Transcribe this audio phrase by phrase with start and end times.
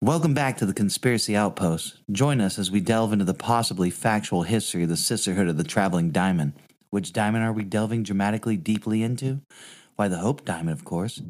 [0.00, 1.98] Welcome back to the Conspiracy Outpost.
[2.12, 5.64] Join us as we delve into the possibly factual history of the Sisterhood of the
[5.64, 6.52] Traveling Diamond.
[6.90, 9.40] Which diamond are we delving dramatically deeply into?
[9.96, 11.20] Why, the Hope Diamond, of course.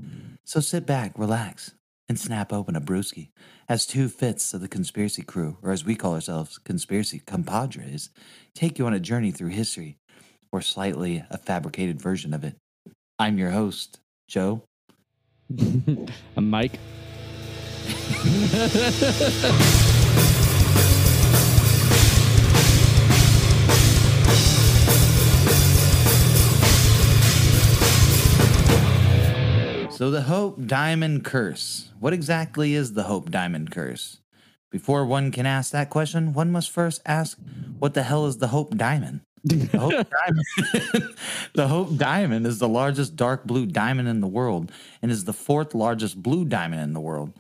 [0.45, 1.73] So sit back, relax,
[2.11, 3.31] and snap open a brewski
[3.71, 8.11] as two fifths of the conspiracy crew, or as we call ourselves, conspiracy compadres,
[8.55, 9.97] take you on a journey through history,
[10.53, 12.57] or slightly a fabricated version of it.
[13.19, 13.99] I'm your host,
[14.29, 14.63] Joe.
[16.37, 16.79] I'm Mike.
[29.99, 31.91] So, the Hope Diamond Curse.
[31.99, 34.21] What exactly is the Hope Diamond Curse?
[34.71, 37.37] Before one can ask that question, one must first ask,
[37.81, 39.23] what the hell is the Hope Diamond?
[39.43, 39.91] The Hope
[40.27, 41.15] Diamond.
[41.55, 44.71] the Hope Diamond is the largest dark blue diamond in the world
[45.03, 47.33] and is the fourth largest blue diamond in the world.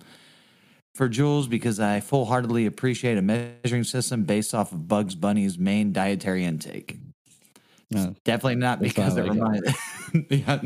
[0.93, 5.57] for jewels because I full heartedly appreciate a measuring system based off of Bugs Bunny's
[5.57, 6.99] main dietary intake.
[7.91, 8.15] No.
[8.23, 9.73] Definitely not because it like reminds.
[10.29, 10.61] yeah,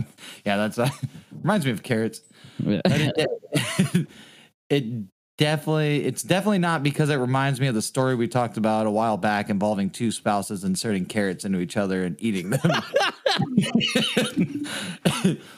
[0.46, 0.90] yeah, that's uh,
[1.32, 2.22] reminds me of carrots.
[2.58, 2.82] Yeah.
[2.84, 4.08] But it,
[4.70, 8.88] it definitely, it's definitely not because it reminds me of the story we talked about
[8.88, 12.72] a while back involving two spouses inserting carrots into each other and eating them.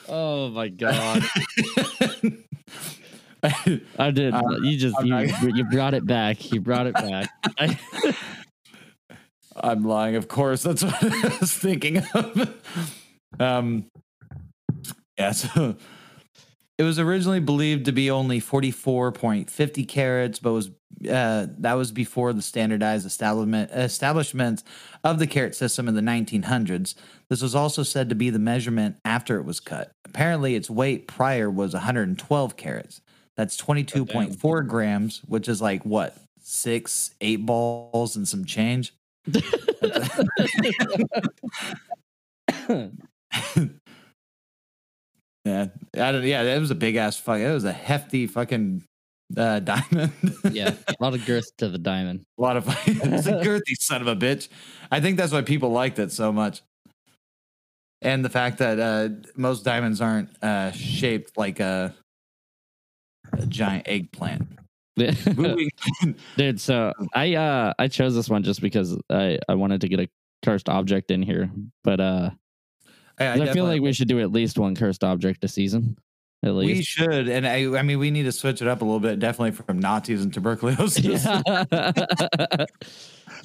[0.07, 1.23] oh my god!
[3.97, 4.35] I did.
[4.35, 5.17] Uh, you just you,
[5.55, 6.51] you brought it back.
[6.51, 7.29] You brought it back.
[9.55, 10.63] I, I'm lying, of course.
[10.63, 12.53] That's what I was thinking of.
[13.39, 13.85] Um,
[15.17, 15.75] yeah, so
[16.77, 20.71] it was originally believed to be only 44.50 carats, but was
[21.09, 24.63] uh, that was before the standardized establishment establishment
[25.03, 26.95] of the carat system in the 1900s.
[27.29, 29.91] This was also said to be the measurement after it was cut.
[30.05, 33.01] Apparently, its weight prior was 112 carats.
[33.35, 38.93] That's 22.4 grams, which is like what six, eight balls and some change.
[45.45, 47.39] Yeah, I don't, yeah, it was a big ass fuck.
[47.39, 48.83] It was a hefty fucking
[49.37, 50.11] uh, diamond.
[50.51, 52.25] yeah, a lot of girth to the diamond.
[52.39, 54.49] a lot of it's a girthy son of a bitch.
[54.91, 56.63] I think that's why people liked it so much,
[58.01, 61.93] and the fact that uh, most diamonds aren't uh, shaped like a,
[63.33, 64.47] a giant eggplant.
[66.37, 69.99] Dude, so I uh I chose this one just because I I wanted to get
[69.99, 70.09] a
[70.43, 71.49] cursed object in here,
[71.83, 72.29] but uh
[73.19, 75.97] I, I I, feel like we should do at least one cursed object a season,
[76.43, 78.85] at least we should, and I, I mean, we need to switch it up a
[78.85, 81.25] little bit, definitely from Nazis and tuberculosis.
[81.25, 81.41] Yeah.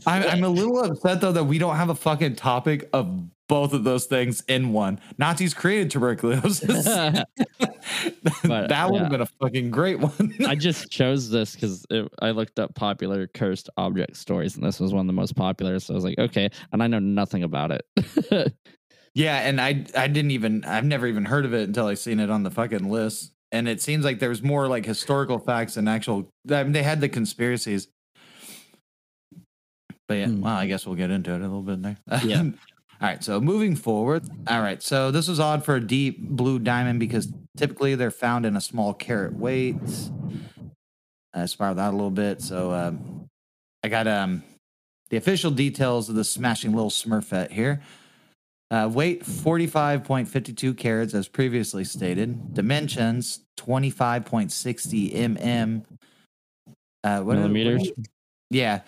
[0.06, 3.72] I'm, I'm a little upset though that we don't have a fucking topic of both
[3.72, 5.00] of those things in one.
[5.18, 6.84] Nazis created tuberculosis.
[8.44, 10.32] that would have been a fucking great one.
[10.46, 11.84] I just chose this because
[12.22, 15.80] I looked up popular cursed object stories, and this was one of the most popular.
[15.80, 18.54] So I was like, okay, and I know nothing about it.
[19.14, 22.20] yeah, and I I didn't even I've never even heard of it until I seen
[22.20, 23.32] it on the fucking list.
[23.50, 26.28] And it seems like there was more like historical facts and actual.
[26.48, 27.88] I mean, they had the conspiracies.
[30.06, 30.40] But yeah, Hmm.
[30.40, 31.96] well, I guess we'll get into it a little bit there.
[32.24, 32.44] Yeah.
[33.02, 34.24] All right, so moving forward.
[34.46, 38.44] All right, so this was odd for a deep blue diamond because typically they're found
[38.44, 39.76] in a small carat weight.
[41.32, 43.26] I spiraled out a little bit, so um,
[43.82, 44.42] I got um
[45.08, 47.82] the official details of the smashing little Smurfette here.
[48.70, 52.54] Uh, weight 45.52 carats, as previously stated.
[52.54, 55.84] Dimensions 25.60 mm.
[57.02, 57.90] Uh, what are- Millimeters.
[58.50, 58.82] yeah.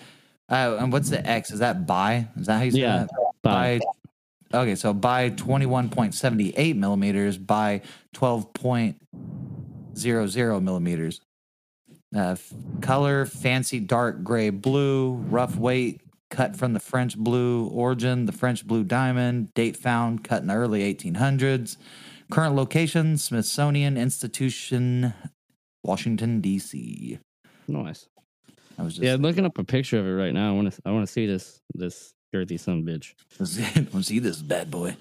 [0.48, 1.50] Uh, and what's the X?
[1.50, 2.28] Is that by?
[2.38, 3.10] Is that how you say Yeah, that?
[3.42, 3.80] By.
[4.54, 7.80] Okay, so by 21.78 millimeters by
[8.14, 11.20] 12.00 millimeters.
[12.14, 12.36] Uh,
[12.82, 18.66] color fancy dark gray blue, rough weight cut from the French blue origin, the French
[18.66, 21.76] blue diamond, date found cut in the early 1800s.
[22.30, 25.12] Current location Smithsonian Institution,
[25.82, 27.18] Washington, D.C.
[27.68, 28.06] nice.
[28.78, 30.48] I was just Yeah, looking up a picture of it right now.
[30.50, 30.80] I want to.
[30.86, 31.60] I want to see this.
[31.74, 33.14] This girthy son bitch.
[33.94, 34.96] Let's see this bad boy.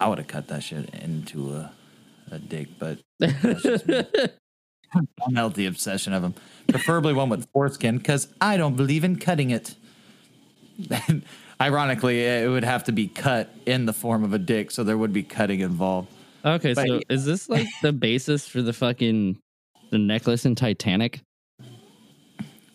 [0.00, 1.72] I would have cut that shit into a,
[2.30, 2.98] a dick, but
[5.26, 6.34] unhealthy obsession of them.
[6.68, 9.76] Preferably one with foreskin, because I don't believe in cutting it.
[11.60, 14.98] Ironically, it would have to be cut in the form of a dick, so there
[14.98, 16.08] would be cutting involved.
[16.44, 19.38] Okay, But- so is this like the basis for the fucking
[19.90, 21.20] the necklace in Titanic?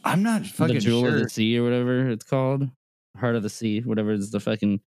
[0.05, 1.15] I'm not fucking the jewel sure.
[1.15, 2.69] of the sea or whatever it's called,
[3.19, 4.79] heart of the sea, whatever is the fucking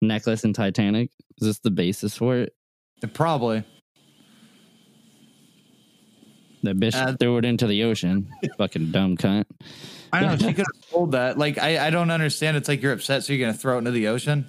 [0.00, 1.10] necklace in Titanic.
[1.40, 2.54] Is this the basis for it?
[3.14, 3.64] Probably.
[6.62, 8.28] That bitch Uh, threw it into the ocean.
[8.58, 9.44] fucking dumb cunt.
[10.12, 10.48] I don't know.
[10.48, 11.36] She could have told that.
[11.38, 12.56] Like, I, I don't understand.
[12.56, 14.46] It's like you're upset, so you're gonna throw it into the ocean.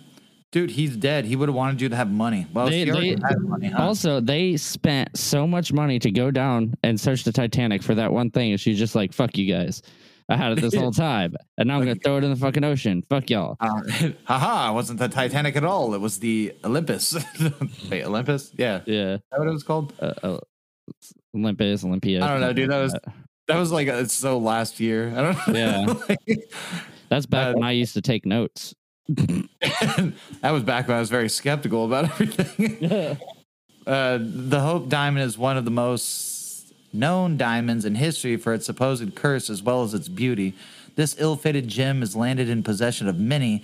[0.51, 1.25] Dude, he's dead.
[1.25, 2.45] He would have wanted you to have money.
[2.53, 3.81] Well, They- they- money, huh?
[3.83, 8.13] Also, they spent so much money to go down and search the Titanic for that
[8.13, 9.81] one thing, and she's just like, "Fuck you guys."
[10.29, 12.63] I had it this whole time, and now I'm gonna throw it in the fucking
[12.63, 13.03] ocean.
[13.09, 13.57] Fuck y'all.
[13.59, 13.81] Uh,
[14.25, 15.93] haha, it wasn't the Titanic at all.
[15.93, 17.15] It was the Olympus.
[17.91, 18.51] Wait, Olympus?
[18.57, 18.77] Yeah.
[18.77, 19.93] Is Yeah, that what it was called?
[19.99, 20.39] uh, uh,
[21.35, 22.23] Olympus, Olympia.
[22.23, 22.69] I don't know, dude.
[22.69, 22.95] That was
[23.47, 25.11] that was like it's so last year.
[25.15, 25.53] I don't know.
[25.59, 25.93] Yeah.
[26.09, 26.19] Like,
[27.09, 28.73] That's back uh, when I used to take notes.
[29.09, 30.13] that
[30.51, 33.17] was back when I was very skeptical about everything.
[33.85, 36.32] Uh, the Hope Diamond is one of the most
[36.93, 40.53] known diamonds in history for its supposed curse as well as its beauty.
[40.95, 43.63] This ill fated gem has landed in possession of many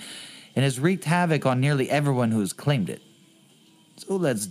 [0.56, 3.02] and has wreaked havoc on nearly everyone who has claimed it.
[3.98, 4.50] So let's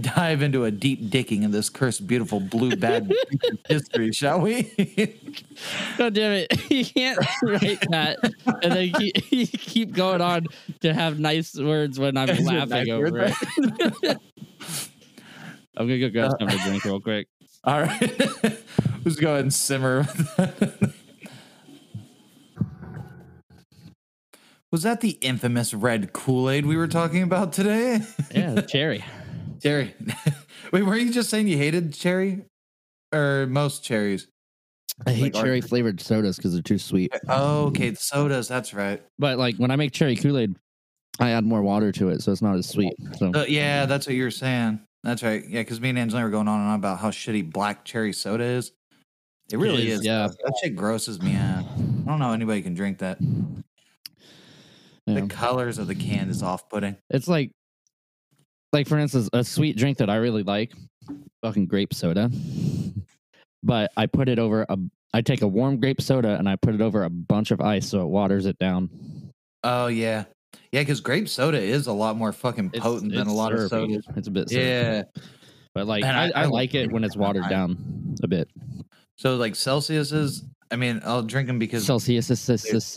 [0.00, 3.12] dive into a deep dicking in this cursed, beautiful blue bad
[3.68, 4.62] history, shall we?
[5.98, 6.70] God damn it!
[6.70, 8.18] You can't write that
[8.62, 9.14] and then keep,
[9.52, 10.46] keep going on
[10.80, 13.34] to have nice words when I'm laughing over it.
[15.76, 17.28] I'm gonna go grab something to drink real quick.
[17.64, 18.22] All right.
[19.04, 20.06] Let's go ahead and simmer.
[24.72, 28.00] Was that the infamous red Kool Aid we were talking about today?
[28.34, 29.04] Yeah, cherry.
[29.60, 29.94] Cherry.
[30.72, 32.44] Wait, were you just saying you hated cherry?
[33.12, 34.28] Or most cherries?
[35.04, 37.12] I hate Like cherry flavored sodas because they're too sweet.
[37.28, 37.90] Oh, okay.
[37.90, 38.46] The sodas.
[38.46, 39.02] That's right.
[39.18, 40.54] But like when I make cherry Kool Aid,
[41.18, 42.94] I add more water to it, so it's not as sweet.
[43.18, 44.80] So Uh, yeah, that's what you're saying.
[45.02, 45.42] That's right.
[45.48, 48.12] Yeah, because me and Angelina were going on and on about how shitty black cherry
[48.12, 48.72] soda is.
[49.50, 50.06] It really is, is.
[50.06, 50.28] yeah.
[50.28, 51.64] That shit grosses me out.
[51.64, 53.18] I don't know how anybody can drink that.
[55.06, 55.20] yeah.
[55.20, 56.96] The colors of the can is off putting.
[57.08, 57.50] it's like,
[58.72, 60.72] like for instance, a sweet drink that I really like,
[61.42, 62.30] fucking grape soda.
[63.62, 64.78] But I put it over a.
[65.12, 67.88] I take a warm grape soda and I put it over a bunch of ice
[67.88, 68.88] so it waters it down.
[69.64, 70.24] Oh yeah,
[70.72, 73.64] yeah, because grape soda is a lot more fucking potent it's than a lot syrupy.
[73.64, 74.02] of soda.
[74.16, 74.68] It's a bit, syrupy.
[74.68, 75.02] yeah.
[75.74, 78.48] But like, I, I, I, like it when it's watered down a bit.
[79.16, 80.44] So like Celsius is.
[80.72, 82.96] I mean, I'll drink them because Celsius is Celsius.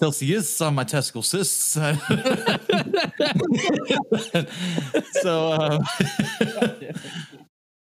[0.00, 1.72] Celsius on my testicle cysts.
[5.22, 5.78] so, uh,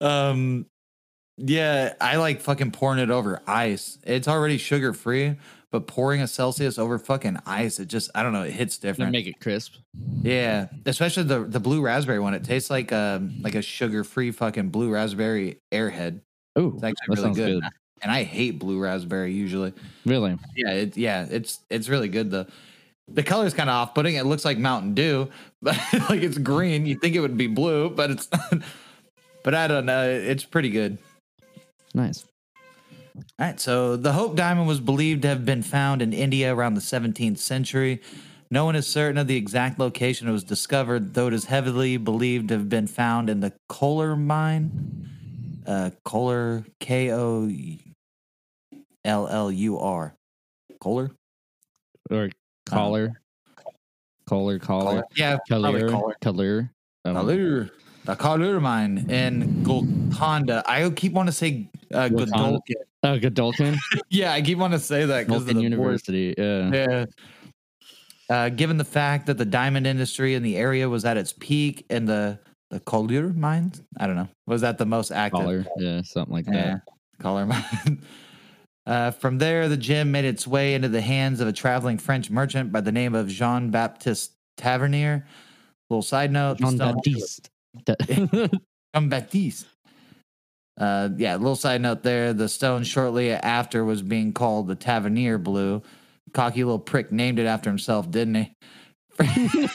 [0.00, 0.66] um,
[1.36, 3.98] yeah, I like fucking pouring it over ice.
[4.04, 5.36] It's already sugar free,
[5.70, 9.12] but pouring a Celsius over fucking ice, it just I don't know, it hits different.
[9.12, 9.74] make it crisp.
[10.22, 12.34] Yeah, especially the the blue raspberry one.
[12.34, 16.20] It tastes like um like a sugar free fucking blue raspberry airhead.
[16.56, 17.60] Oh, It's actually really good.
[17.62, 17.70] good.
[18.02, 19.72] And I hate blue raspberry usually.
[20.04, 20.36] Really?
[20.54, 22.46] Yeah, it, yeah, it's it's really good though.
[23.08, 24.14] The color's kind of off putting.
[24.14, 25.28] It looks like Mountain Dew,
[25.62, 25.76] but
[26.08, 26.86] like it's green.
[26.86, 28.62] You think it would be blue, but it's not.
[29.42, 30.08] but I don't know.
[30.08, 30.98] It's pretty good.
[31.94, 32.24] Nice.
[33.16, 36.74] All right, so the Hope Diamond was believed to have been found in India around
[36.74, 38.00] the 17th century.
[38.50, 41.96] No one is certain of the exact location it was discovered, though it is heavily
[41.96, 45.08] believed to have been found in the Kohler mine.
[45.66, 47.50] Uh, Kohler, K O
[49.04, 50.14] L L U R.
[50.80, 51.10] Kohler?
[52.10, 52.30] Or
[52.66, 53.20] collar.
[54.26, 55.04] Collar, collar.
[55.16, 56.16] Yeah, probably Color.
[56.20, 56.70] Kohler.
[58.06, 58.14] Color.
[58.14, 58.56] I don't know.
[58.56, 58.56] Kohler.
[58.56, 60.62] The Kohler mine in Golconda.
[60.66, 62.60] I keep want to say uh, Golconda.
[63.02, 63.76] Godolphin.
[63.94, 63.98] Oh.
[64.08, 65.60] Yeah, I keep want to say that because of the.
[65.60, 66.34] University.
[66.36, 66.70] Yeah.
[66.72, 67.04] Yeah.
[68.30, 71.84] Uh, given the fact that the diamond industry in the area was at its peak
[71.90, 72.38] and the
[72.70, 75.40] the Collier mines, I don't know, was that the most active?
[75.40, 75.66] Collar.
[75.76, 76.54] Yeah, something like that.
[76.54, 76.76] Yeah,
[77.20, 78.02] Collier mine.
[78.86, 82.28] Uh, from there, the gem made its way into the hands of a traveling French
[82.28, 85.26] merchant by the name of Jean Baptiste Tavernier.
[85.88, 87.48] Little side note: Jean Baptiste.
[88.08, 89.66] Jean Baptiste.
[90.78, 92.32] Uh, yeah, little side note there.
[92.32, 95.82] The stone shortly after was being called the Tavernier Blue.
[96.32, 98.56] Cocky little prick named it after himself, didn't he?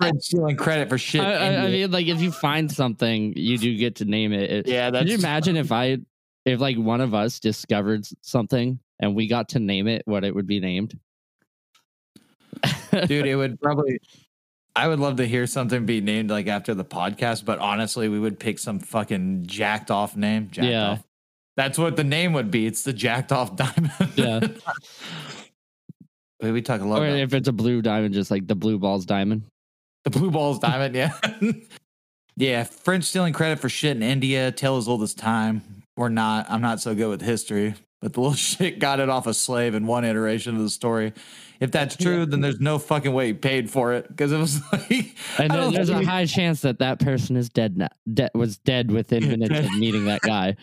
[0.00, 1.20] Fred stealing credit for shit.
[1.20, 4.50] I, I, mean, like if you find something, you do get to name it.
[4.50, 5.98] It- yeah, Can you imagine if I,
[6.46, 10.34] if like one of us discovered something and we got to name it, what it
[10.34, 10.98] would be named?
[13.06, 13.26] dude.
[13.26, 14.00] It would probably.
[14.76, 18.20] I would love to hear something be named like after the podcast, but honestly, we
[18.20, 20.50] would pick some fucking jacked off name.
[20.50, 20.88] Jacked Yeah.
[20.90, 21.02] off.
[21.56, 22.66] That's what the name would be.
[22.66, 23.90] It's the jacked off diamond.
[24.14, 24.40] Yeah.
[26.42, 28.78] We talk a lot or about if it's a blue diamond, just like the blue
[28.78, 29.44] balls diamond.
[30.04, 30.94] the blue balls diamond.
[30.94, 31.12] Yeah.
[32.36, 32.64] yeah.
[32.64, 34.52] French stealing credit for shit in India.
[34.52, 35.62] tell as old as time.
[35.96, 36.46] We're not.
[36.50, 39.74] I'm not so good with history, but the little shit got it off a slave
[39.74, 41.12] in one iteration of the story.
[41.58, 44.60] If that's true, then there's no fucking way he paid for it because it was
[44.72, 45.16] like.
[45.38, 47.88] And there's a high chance that that person is dead now.
[48.12, 50.56] De- was dead within minutes of meeting that guy.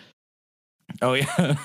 [1.02, 1.28] Oh yeah.
[1.40, 1.56] Uh,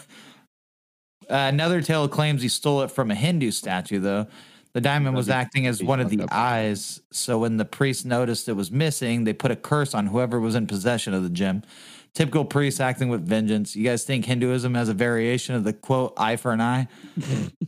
[1.29, 4.29] another tale claims he stole it from a Hindu statue, though.
[4.73, 7.01] The diamond was acting as one of the eyes.
[7.11, 10.55] So when the priest noticed it was missing, they put a curse on whoever was
[10.55, 11.63] in possession of the gem.
[12.15, 13.77] Typical priest acting with vengeance.
[13.77, 16.89] You guys think Hinduism has a variation of the quote "eye for an eye"?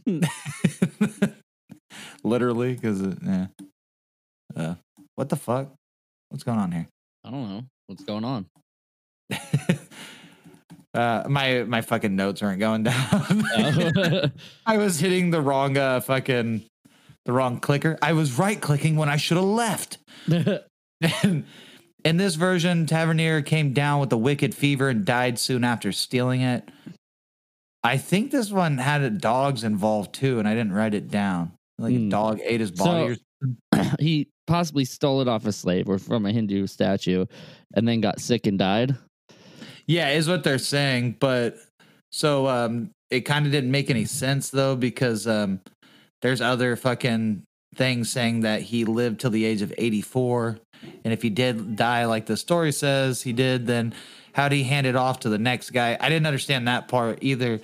[2.25, 3.47] Literally, because yeah.
[4.57, 4.75] Uh,
[5.15, 5.73] what the fuck?
[6.29, 6.89] What's going on here?
[7.25, 8.47] I don't know what's going on.
[10.95, 12.97] uh, my my fucking notes aren't going down.
[13.57, 14.31] Oh.
[14.67, 16.65] I was hitting the wrong uh fucking
[17.25, 17.99] the wrong clicker.
[18.03, 19.99] I was right clicking when I should have left.
[22.05, 26.41] In this version, Tavernier came down with a wicked fever and died soon after stealing
[26.41, 26.69] it.
[27.83, 31.53] I think this one had dogs involved too, and I didn't write it down.
[31.79, 32.09] Like a Hmm.
[32.11, 33.17] dog ate his body.
[33.73, 37.25] or he possibly stole it off a slave or from a Hindu statue,
[37.75, 38.97] and then got sick and died.
[39.87, 41.57] Yeah, is what they're saying, but
[42.13, 45.61] so um it kind of didn't make any sense though because um
[46.23, 47.43] there's other fucking
[47.77, 50.59] things saying that he lived till the age of 84
[51.05, 53.95] and if he did die like the story says he did then
[54.33, 55.97] how would he hand it off to the next guy?
[56.01, 57.61] I didn't understand that part either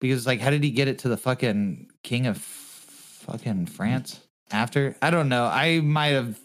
[0.00, 4.20] because like how did he get it to the fucking king of fucking France
[4.50, 4.96] after?
[5.00, 5.44] I don't know.
[5.44, 6.38] I might have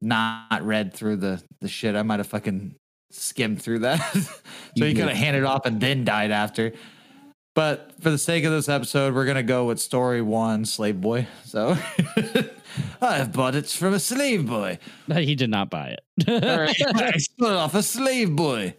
[0.00, 1.96] not read through the the shit.
[1.96, 2.74] I might have fucking
[3.10, 3.98] skimmed through that.
[4.12, 4.30] so
[4.74, 6.72] You he could have handed off and then died after.
[7.54, 11.26] But for the sake of this episode, we're gonna go with story one, slave boy.
[11.44, 11.76] So
[13.00, 14.78] I've bought it from a slave boy.
[15.12, 16.00] He did not buy it.
[16.28, 18.74] right, I stole it off a slave boy.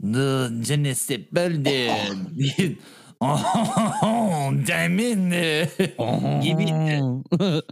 [0.00, 1.50] No, je ne sais pas.
[3.22, 5.32] Oh, diamond.
[6.42, 7.64] Give it.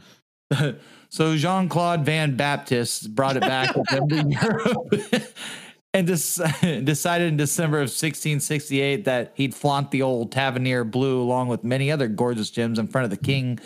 [1.09, 4.93] so Jean Claude Van Baptist brought it back with him to Europe
[5.95, 11.49] and dec- decided in December of 1668 that he'd flaunt the old Tavernier blue along
[11.49, 13.59] with many other gorgeous gems in front of the king,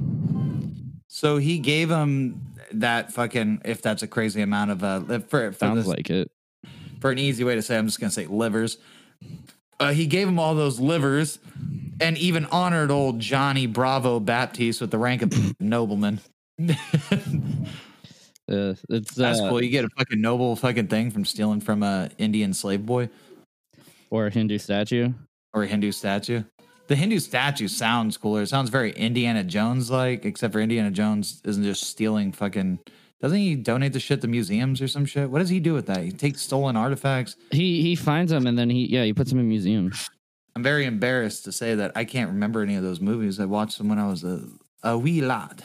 [1.07, 2.41] So he gave him
[2.71, 6.31] that fucking, if that's a crazy amount of uh, for, for Sounds this- like it.
[6.99, 8.79] for an easy way to say, I'm just gonna say livers.
[9.79, 11.37] Uh, he gave him all those livers,
[12.01, 16.21] and even honored old Johnny Bravo Baptiste with the rank of nobleman.
[18.49, 19.63] Uh, it's That's uh, cool.
[19.63, 23.09] You get a fucking noble fucking thing from stealing from a Indian slave boy
[24.09, 25.13] or a Hindu statue.
[25.53, 26.43] or a Hindu statue.
[26.87, 28.43] The Hindu statue sounds cooler.
[28.43, 32.79] It sounds very Indiana Jones like, except for Indiana Jones isn't just stealing fucking.
[33.21, 35.31] Doesn't he donate the shit to museums or some shit?
[35.31, 36.03] What does he do with that?
[36.03, 37.37] He takes stolen artifacts.
[37.49, 40.09] He he finds them and then he yeah he puts them in museums.
[40.55, 43.39] I'm very embarrassed to say that I can't remember any of those movies.
[43.39, 44.47] I watched them when I was a,
[44.83, 45.63] a wee lad.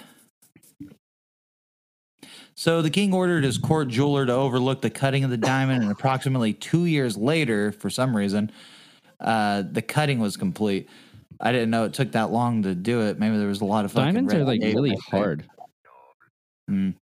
[2.61, 5.91] So the king ordered his court jeweler to overlook the cutting of the diamond, and
[5.91, 8.53] approximately two years later, for some reason,
[9.19, 10.87] uh, the cutting was complete.
[11.41, 13.19] I didn't know it took that long to do it.
[13.19, 15.49] Maybe there was a lot of fucking Diamonds are like really hard.
[16.71, 16.97] Mm.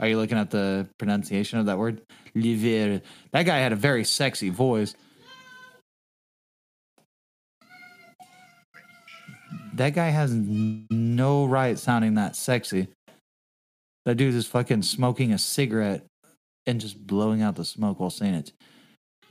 [0.00, 2.00] Are you looking at the pronunciation of that word?
[2.34, 3.02] Liver.
[3.32, 4.94] That guy had a very sexy voice.
[9.78, 12.88] That guy has no right sounding that sexy.
[14.06, 16.04] That dude is fucking smoking a cigarette
[16.66, 18.52] and just blowing out the smoke while saying it.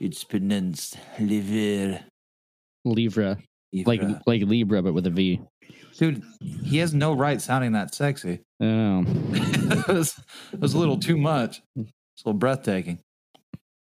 [0.00, 2.00] It's pronounced liver.
[2.86, 3.36] Libra,
[3.84, 5.42] like like Libra, but with a V.
[5.98, 6.22] dude,
[6.64, 8.40] he has no right sounding that sexy.
[8.60, 10.18] Oh, it, was,
[10.52, 11.60] it was a little too much.
[11.76, 11.90] It's
[12.24, 13.00] a little breathtaking.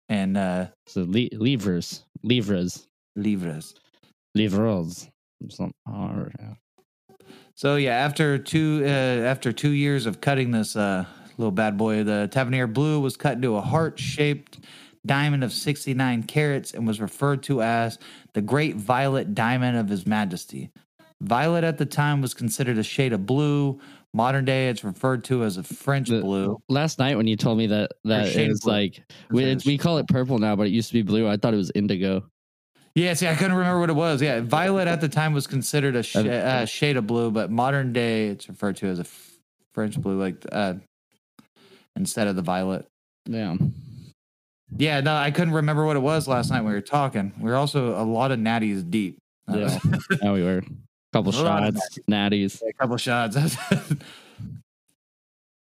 [0.07, 2.85] And uh so li- livres, livres,
[3.17, 3.75] livres.
[4.33, 5.09] livres.
[7.55, 11.05] So yeah, after two uh, after two years of cutting this uh,
[11.37, 14.59] little bad boy, the Tavernier Blue was cut into a heart-shaped
[15.05, 17.99] diamond of 69 carats and was referred to as
[18.33, 20.71] the Great Violet Diamond of His Majesty.
[21.21, 23.79] Violet at the time was considered a shade of blue.
[24.13, 26.61] Modern day, it's referred to as a French The- blue.
[26.69, 28.73] Last night when you told me that that shade it was blue.
[28.73, 31.27] like we, we call it purple now, but it used to be blue.
[31.27, 32.23] I thought it was indigo.
[32.95, 34.21] Yeah, see, I couldn't remember what it was.
[34.21, 37.91] Yeah, violet at the time was considered a sh- uh, shade of blue, but modern
[37.91, 39.31] day it's referred to as a f-
[39.73, 40.75] French blue, like uh,
[41.95, 42.85] instead of the violet.
[43.25, 43.55] Yeah.
[44.77, 47.33] Yeah, no, I couldn't remember what it was last night when we were talking.
[47.39, 49.17] We were also a lot of natties deep.
[49.51, 49.77] Yeah.
[50.21, 50.61] Now we were.
[51.13, 52.61] Couple A lot of shots, natties.
[52.67, 53.37] a couple shots.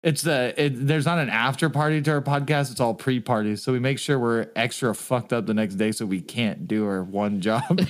[0.08, 2.72] it's the it, there's not an after party to our podcast.
[2.72, 5.92] It's all pre party, so we make sure we're extra fucked up the next day,
[5.92, 7.62] so we can't do our one job.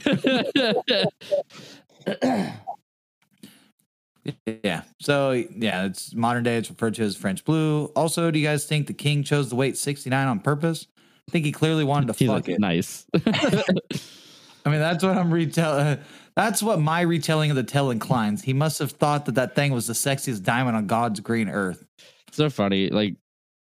[4.64, 4.82] Yeah.
[5.00, 6.58] So yeah, it's modern day.
[6.58, 7.86] It's referred to as French blue.
[7.96, 10.86] Also, do you guys think the king chose the weight 69 on purpose?
[11.30, 12.60] I think he clearly wanted to He's fuck it.
[12.60, 13.06] nice.
[13.26, 16.00] I mean, that's what I'm retelling.
[16.38, 18.44] That's what my retelling of the tale inclines.
[18.44, 21.84] He must have thought that that thing was the sexiest diamond on God's green earth.
[22.32, 22.90] so funny.
[22.90, 23.16] Like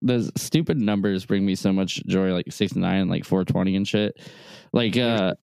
[0.04, 4.18] the stupid numbers bring me so much joy, like 69, like 420 and shit.
[4.72, 5.34] Like, uh,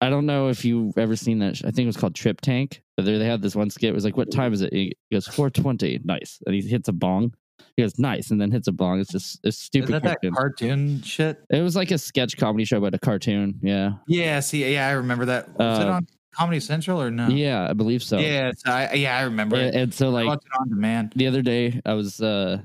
[0.00, 1.56] I don't know if you've ever seen that.
[1.56, 2.82] sh- I think it was called Trip Tank.
[2.96, 3.90] But there they had this one skit.
[3.90, 6.92] It was like, "What time is it?" He goes, "420." Nice, and he hits a
[6.92, 7.32] bong.
[7.76, 8.98] He goes, "Nice," and then hits a bong.
[9.00, 9.92] It's just it's stupid.
[9.92, 10.34] that that cartoon.
[10.34, 11.38] cartoon shit?
[11.48, 13.60] it was like a sketch comedy show, but a cartoon.
[13.62, 14.40] Yeah, Yeah.
[14.40, 15.48] See, yeah, I remember that.
[15.56, 17.28] Was it Uh, on Comedy Central or no?
[17.28, 18.18] yeah, I believe so.
[18.18, 18.48] Yeah.
[18.48, 21.12] it's- I, yeah, I remember and, and so like on demand.
[21.16, 22.58] the other day I was uh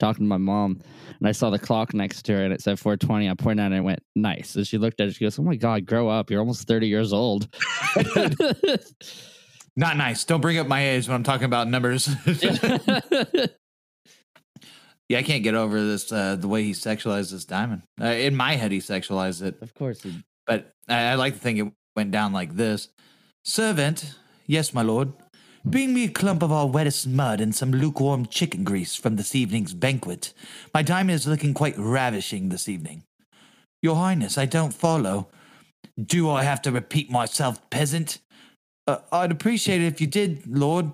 [0.00, 0.80] talking to my mom
[1.20, 3.30] and I saw the clock next to her and it said 420.
[3.30, 4.56] I pointed at it and went, nice.
[4.56, 6.28] And she looked at it, she goes, Oh my god, grow up.
[6.30, 7.46] You're almost 30 years old.
[9.76, 10.24] Not nice.
[10.24, 12.08] Don't bring up my age when I'm talking about numbers.
[15.08, 16.10] yeah, I can't get over this.
[16.12, 17.82] Uh, the way he sexualized this diamond.
[18.00, 20.02] Uh, in my head, he sexualized it, of course.
[20.02, 22.88] he- but I, I like to think it went down like this:
[23.44, 24.14] Servant,
[24.46, 25.12] yes, my lord.
[25.64, 29.34] Bring me a clump of our wettest mud and some lukewarm chicken grease from this
[29.34, 30.32] evening's banquet.
[30.72, 33.02] My diamond is looking quite ravishing this evening.
[33.80, 35.28] Your Highness, I don't follow.
[36.00, 38.18] Do I have to repeat myself, peasant?
[38.86, 40.92] Uh, I'd appreciate it if you did, Lord.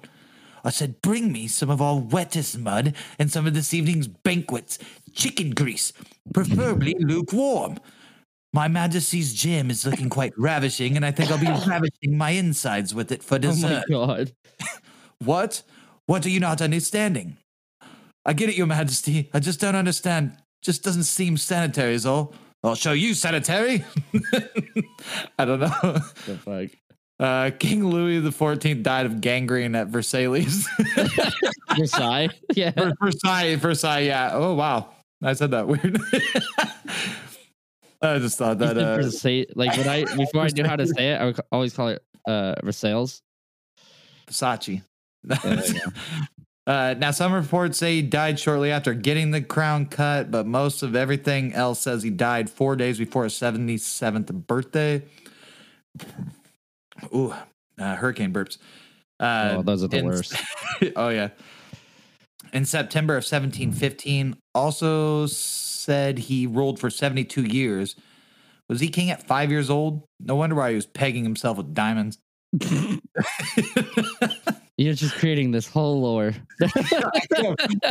[0.65, 4.79] I said, bring me some of our wettest mud and some of this evening's banquets.
[5.13, 5.93] Chicken grease,
[6.33, 7.79] preferably lukewarm.
[8.53, 12.95] My Majesty's gem is looking quite ravishing, and I think I'll be ravishing my insides
[12.95, 13.85] with it for dessert.
[13.91, 14.33] Oh my god.
[15.25, 15.63] what?
[16.07, 17.37] What are you not understanding?
[18.25, 19.29] I get it, Your Majesty.
[19.35, 20.37] I just don't understand.
[20.63, 22.35] Just doesn't seem sanitary, is all.
[22.65, 23.85] I'll show you sanitary.
[25.39, 25.69] I don't know.
[26.27, 26.79] The fuck.
[27.21, 30.65] Uh, King Louis the Fourteenth died of gangrene at Versailles.
[31.77, 32.29] Versailles?
[32.55, 32.73] Yeah.
[33.01, 34.01] Versailles, Versailles.
[34.01, 34.31] Yeah.
[34.33, 34.91] Oh wow,
[35.23, 36.01] I said that weird.
[38.03, 38.77] I just thought that.
[38.79, 41.73] Uh, Versailles, like when I before I knew how to say it, I would always
[41.75, 43.21] call it uh Versailles.
[44.29, 44.83] Versace.
[46.67, 50.83] Uh, now, some reports say he died shortly after getting the crown cut, but most
[50.83, 55.03] of everything else says he died four days before his 77th birthday.
[57.15, 57.35] Ooh,
[57.79, 58.59] uh, hurricane burps.
[59.19, 60.37] Uh, Oh, those are the in- worst.
[60.97, 61.31] oh, yeah.
[62.53, 65.25] In September of 1715, also
[65.89, 67.97] said he ruled for 72 years.
[68.69, 70.03] Was he king at five years old?
[70.21, 72.19] No wonder why he was pegging himself with diamonds.
[74.77, 76.35] You're just creating this whole lore.
[76.61, 76.91] That's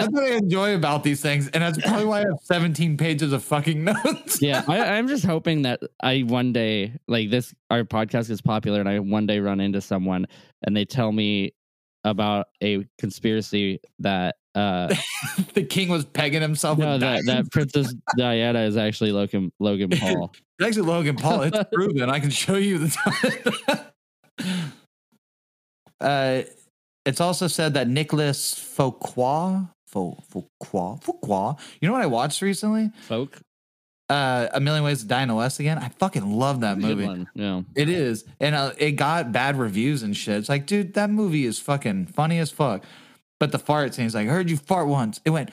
[0.09, 3.43] what I enjoy about these things, and that's probably why I have 17 pages of
[3.43, 4.41] fucking notes.
[4.41, 8.79] yeah, I, I'm just hoping that I one day, like this, our podcast is popular,
[8.79, 10.27] and I one day run into someone
[10.63, 11.51] and they tell me
[12.07, 14.93] about a conspiracy that uh
[15.53, 20.33] the king was pegging himself no that, that Princess Diana is actually Logan Logan Paul.
[20.59, 21.43] It's actually Logan Paul.
[21.43, 22.09] It's proven.
[22.09, 23.91] I can show you the
[24.39, 24.57] time.
[26.01, 26.41] uh,
[27.05, 31.57] it's also said that Nicholas Foucault, Fou- Foucault, Foucault.
[31.79, 32.91] You know what I watched recently?
[33.01, 33.39] Folk,
[34.09, 35.77] Uh, A Million Ways to Die in the West again.
[35.77, 37.25] I fucking love that movie.
[37.33, 40.37] Yeah, It is, and uh, it got bad reviews and shit.
[40.37, 42.83] It's like, dude, that movie is fucking funny as fuck.
[43.39, 45.19] But the fart scene is like, I heard you fart once.
[45.25, 45.51] It went,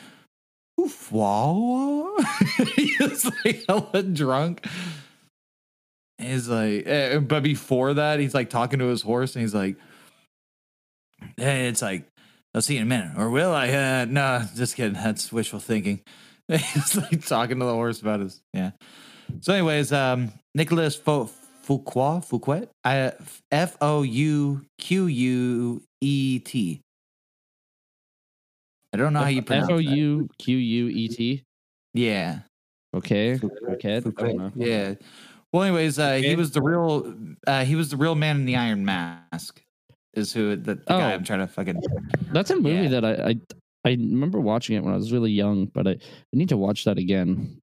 [0.80, 2.10] Oof, wah.
[2.76, 4.64] he's like hella drunk.
[6.18, 9.76] He's like, eh, but before that, he's like talking to his horse, and he's like,
[11.36, 12.04] "Hey, it's like,
[12.54, 13.68] I'll see you in a minute, or will I?
[13.72, 14.94] Uh, no, just kidding.
[14.94, 16.00] That's wishful thinking."
[16.48, 18.72] he's like talking to the horse about his yeah.
[19.40, 21.30] So, anyways, um, Nicholas Fou-
[21.62, 26.80] Fouquet, Fouquet, F O U Q U E T.
[28.92, 29.72] I don't know how you pronounce it.
[29.72, 31.42] F O U Q U E T.
[31.94, 32.40] Yeah.
[32.94, 33.38] Okay.
[33.38, 33.66] Fouquet.
[33.72, 33.96] Okay.
[33.96, 34.52] I don't know.
[34.54, 34.94] Yeah.
[35.52, 37.14] Well, anyways, uh, he was the real
[37.46, 39.60] uh, he was the real man in the Iron Mask.
[40.14, 41.14] Is who the, the guy Oh.
[41.14, 41.82] I'm trying to fucking.
[42.32, 43.00] That's a movie Yeah.
[43.00, 43.36] that I, I
[43.84, 45.98] I remember watching it when I was really young, but I, I
[46.32, 47.60] need to watch that again.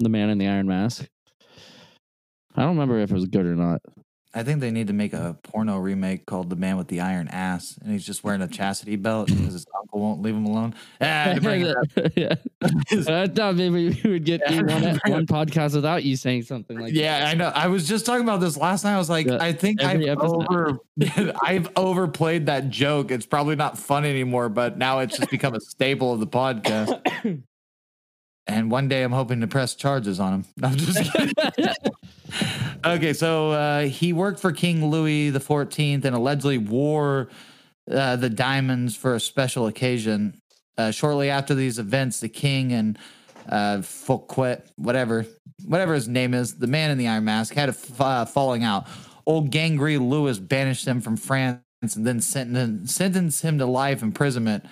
[0.00, 1.06] The Man in the Iron Mask.
[2.56, 3.80] I don't remember if it was good or not.
[4.36, 7.28] I think they need to make a porno remake called The Man with the Iron
[7.28, 10.74] Ass, and he's just wearing a chastity belt because his uncle won't leave him alone.
[11.00, 11.34] Ah,
[12.16, 12.34] yeah.
[12.90, 16.94] I thought maybe we would get through one, one podcast without you saying something like
[16.94, 17.52] yeah, I know.
[17.54, 18.96] I was just talking about this last night.
[18.96, 20.46] I was like, Yeah, I think I've episode.
[20.50, 20.78] over,
[21.40, 23.12] I've overplayed that joke.
[23.12, 27.42] It's probably not fun anymore, but now it's just become a staple of the podcast.
[28.46, 30.44] And one day I'm hoping to press charges on him.
[30.62, 31.32] I'm just kidding.
[31.56, 32.60] that.
[32.84, 37.28] Okay, so uh, he worked for King Louis the Fourteenth and allegedly wore
[37.90, 40.38] uh, the diamonds for a special occasion.
[40.76, 42.98] Uh, shortly after these events, the king and
[43.48, 45.26] uh, Fouquet, whatever,
[45.64, 48.64] whatever his name is, the man in the iron mask, had a f- uh, falling
[48.64, 48.86] out.
[49.26, 51.60] Old Gangry Louis banished him from France
[51.94, 54.64] and then sentenced, him to life imprisonment.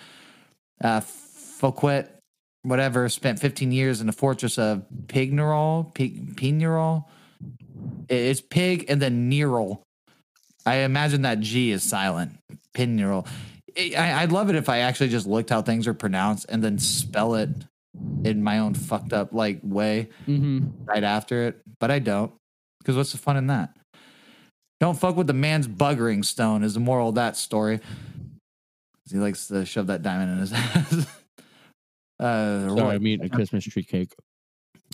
[0.82, 2.06] Uh, Fouquet,
[2.62, 7.04] whatever, spent 15 years in the fortress of Pignerol, Pig, Pignerol.
[8.08, 9.80] It's pig and then Nerol.
[10.64, 12.38] I imagine that G is silent.
[12.74, 13.26] Pignerol.
[13.76, 16.78] I, I'd love it if I actually just looked how things are pronounced and then
[16.78, 17.48] spell it
[18.24, 22.32] in my own fucked up like way hmm right after it, but I don't.
[22.78, 23.76] Because what's the fun in that?
[24.80, 27.80] Don't fuck with the man's buggering stone is the moral of that story.
[29.10, 31.06] He likes to shove that diamond in his ass.
[32.18, 34.14] uh, Sorry, I mean a Christmas tree cake.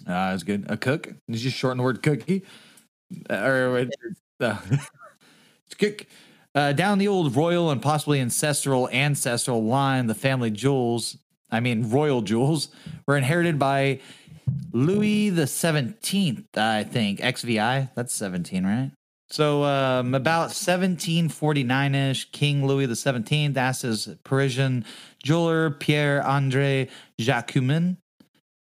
[0.06, 0.66] Ah, that's good.
[0.68, 1.04] A cook?
[1.04, 2.44] Did you just shorten the word cookie?
[3.30, 3.86] Or
[4.40, 4.58] uh.
[6.54, 11.16] Uh, down the old royal and possibly ancestral ancestral line, the family jewels,
[11.52, 12.68] I mean royal jewels,
[13.06, 14.00] were inherited by
[14.72, 17.20] Louis the Seventeenth, I think.
[17.20, 18.90] XVI, that's seventeen, right?
[19.30, 24.86] So um, about 1749-ish, King Louis the Seventeenth asked his Parisian
[25.22, 26.88] jeweler Pierre Andre
[27.20, 27.98] Jacquemin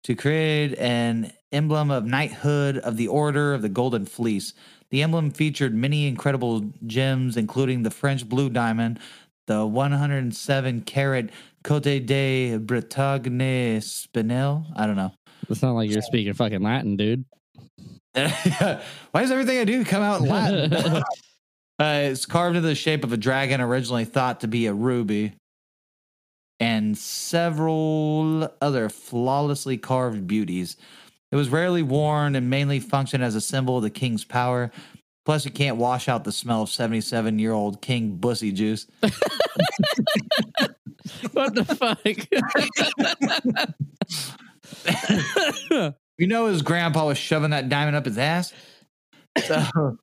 [0.03, 4.53] to create an emblem of knighthood of the Order of the Golden Fleece.
[4.89, 8.99] The emblem featured many incredible gems, including the French blue diamond,
[9.47, 11.29] the 107 carat
[11.63, 14.65] Cote de Bretagne Spinel.
[14.75, 15.13] I don't know.
[15.49, 17.25] It's not like you're speaking fucking Latin, dude.
[18.13, 18.81] Why
[19.13, 20.73] does everything I do come out in Latin?
[21.03, 21.03] uh,
[21.79, 25.33] it's carved into the shape of a dragon, originally thought to be a ruby,
[26.59, 30.77] and several other flawlessly carved beauties.
[31.31, 34.71] It was rarely worn and mainly functioned as a symbol of the king's power.
[35.25, 38.87] Plus, you can't wash out the smell of 77 year old King Bussy juice.
[41.33, 41.99] what the fuck?
[46.17, 48.51] You know, his grandpa was shoving that diamond up his ass.
[49.45, 49.63] So,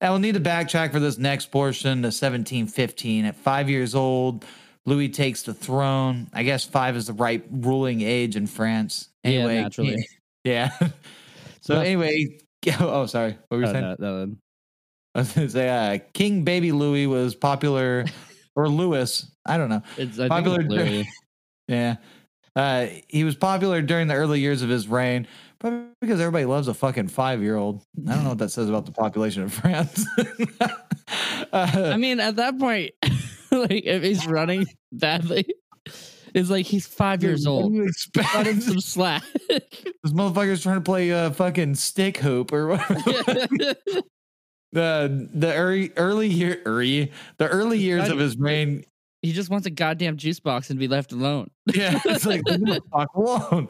[0.00, 3.24] I will need to backtrack for this next portion to 1715.
[3.24, 4.44] At five years old,
[4.84, 6.28] Louis takes the throne.
[6.32, 9.08] I guess five is the right ruling age in France.
[9.24, 10.06] Yeah, Anyway, naturally.
[10.46, 10.70] Yeah.
[11.62, 12.38] So anyway,
[12.78, 13.84] oh sorry, what were you Oh, saying?
[13.84, 14.36] no, no, no.
[15.16, 18.04] I was gonna say uh, King Baby Louis was popular,
[18.54, 19.82] or Louis, I don't know.
[19.96, 21.08] It's I Popular think it's Louis.
[21.66, 21.96] Yeah.
[22.54, 25.26] Uh, he was popular during the early years of his reign,
[25.58, 27.82] probably because everybody loves a fucking five year old.
[28.08, 30.06] I don't know what that says about the population of France.
[30.60, 30.68] uh,
[31.52, 32.92] I mean, at that point,
[33.50, 35.46] like if he's running badly,
[36.34, 37.72] it's like he's five years what do old.
[37.74, 38.28] you expect?
[38.28, 39.22] Cut him some slack.
[40.04, 42.94] This motherfucker's trying to play uh, fucking stick hoop or whatever.
[44.72, 48.84] the the early early year early, the early years of his reign.
[49.22, 51.50] he just wants a goddamn juice box and be left alone.
[51.74, 53.68] Yeah, it's like leave fuck alone.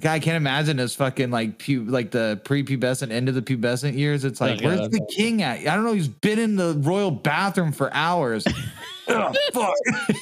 [0.00, 3.96] Guy, I can't imagine his fucking like pu- like the pre-pubescent end of the pubescent
[3.96, 4.24] years.
[4.24, 4.90] It's like, Oh, where's God.
[4.92, 5.60] the king at?
[5.60, 5.92] I don't know.
[5.92, 8.44] He's been in the royal bathroom for hours.
[9.08, 9.74] oh fuck!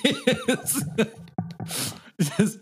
[0.04, 0.84] It's-
[2.18, 2.58] it's just-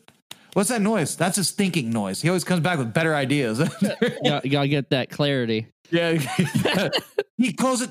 [0.53, 1.17] what's that noise?
[1.17, 2.23] That's his thinking noise.
[2.23, 3.59] He always comes back with better ideas.
[3.83, 3.89] you,
[4.25, 5.67] gotta, you gotta get that clarity.
[5.91, 6.17] yeah,
[7.37, 7.91] he calls it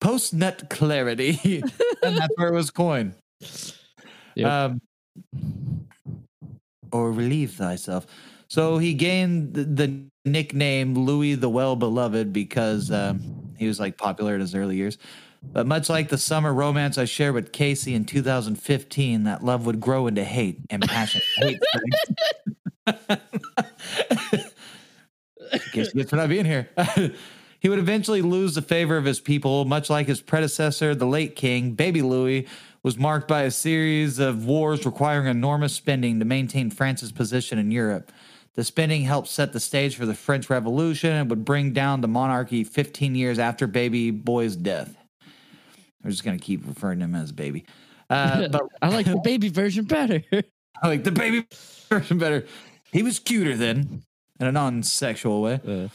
[0.00, 1.62] post-nut clarity,
[2.02, 3.12] and that's where it was coined.
[4.36, 4.46] Yep.
[4.50, 4.80] Um,
[6.92, 8.06] or relieve thyself.
[8.48, 14.34] So he gained the, nickname Louis the Well Beloved because um, he was like popular
[14.34, 14.98] in his early years.
[15.42, 19.80] But much like the summer romance I shared with Casey in 2015, that love would
[19.80, 21.22] grow into hate and passion.
[21.36, 21.60] hate
[25.72, 26.68] Casey gets for not being here.
[27.60, 31.36] he would eventually lose the favor of his people, much like his predecessor, the late
[31.36, 32.46] king, Baby Louis,
[32.82, 37.70] was marked by a series of wars requiring enormous spending to maintain France's position in
[37.70, 38.12] Europe.
[38.58, 42.08] The spending helped set the stage for the French Revolution and would bring down the
[42.08, 44.96] monarchy 15 years after Baby Boy's death.
[46.02, 47.66] We're just going to keep referring to him as Baby.
[48.10, 50.24] Uh, but I like the baby version better.
[50.82, 51.46] I like the baby
[51.88, 52.46] version better.
[52.90, 54.02] He was cuter then,
[54.40, 55.60] in a non-sexual way.
[55.64, 55.86] Uh,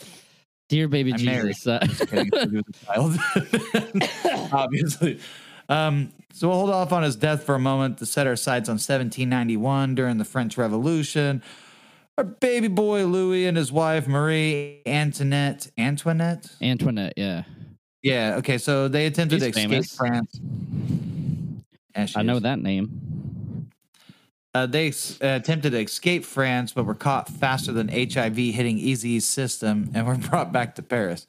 [0.69, 1.67] dear baby I'm Jesus.
[1.67, 4.49] uh, Just kidding, he was a child.
[4.53, 5.19] Obviously.
[5.67, 8.69] Um, so we'll hold off on his death for a moment to set our sights
[8.69, 11.43] on 1791 during the French Revolution.
[12.17, 15.71] Our baby boy Louis and his wife Marie Antoinette.
[15.77, 16.47] Antoinette?
[16.61, 17.43] Antoinette, yeah.
[18.03, 18.35] Yeah.
[18.37, 18.57] Okay.
[18.59, 19.95] So they attempted to escape famous.
[19.95, 20.39] France.
[21.95, 22.43] Yeah, I know is.
[22.43, 23.69] that name.
[24.55, 28.77] Uh, they s- uh, attempted to escape France, but were caught faster than HIV hitting
[28.77, 31.25] Eazy's system and were brought back to Paris.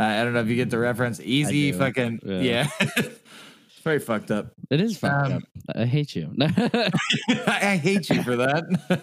[0.00, 1.20] Uh, I don't know if you get the reference.
[1.20, 2.40] Easy, fucking Yeah.
[2.40, 2.68] yeah.
[2.96, 4.52] it's very fucked up.
[4.70, 5.42] It is fucked Um, up.
[5.76, 6.34] I hate you.
[6.40, 9.02] I hate you for that.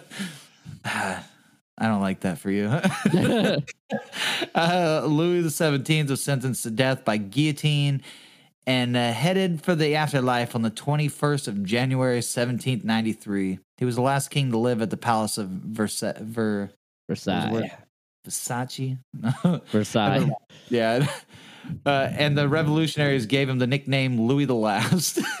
[1.78, 2.68] I don't like that for you.
[4.54, 8.02] uh, Louis the Seventeenth was sentenced to death by guillotine
[8.66, 13.58] and uh, headed for the afterlife on the 21st of January 1793.
[13.76, 16.70] He was the last king to live at the palace of Versa- Ver-
[17.08, 17.70] Versailles.
[18.26, 18.98] Versace.
[19.70, 20.30] Versailles.
[20.68, 21.06] yeah.
[21.84, 25.20] Uh, and the revolutionaries gave him the nickname Louis the Last.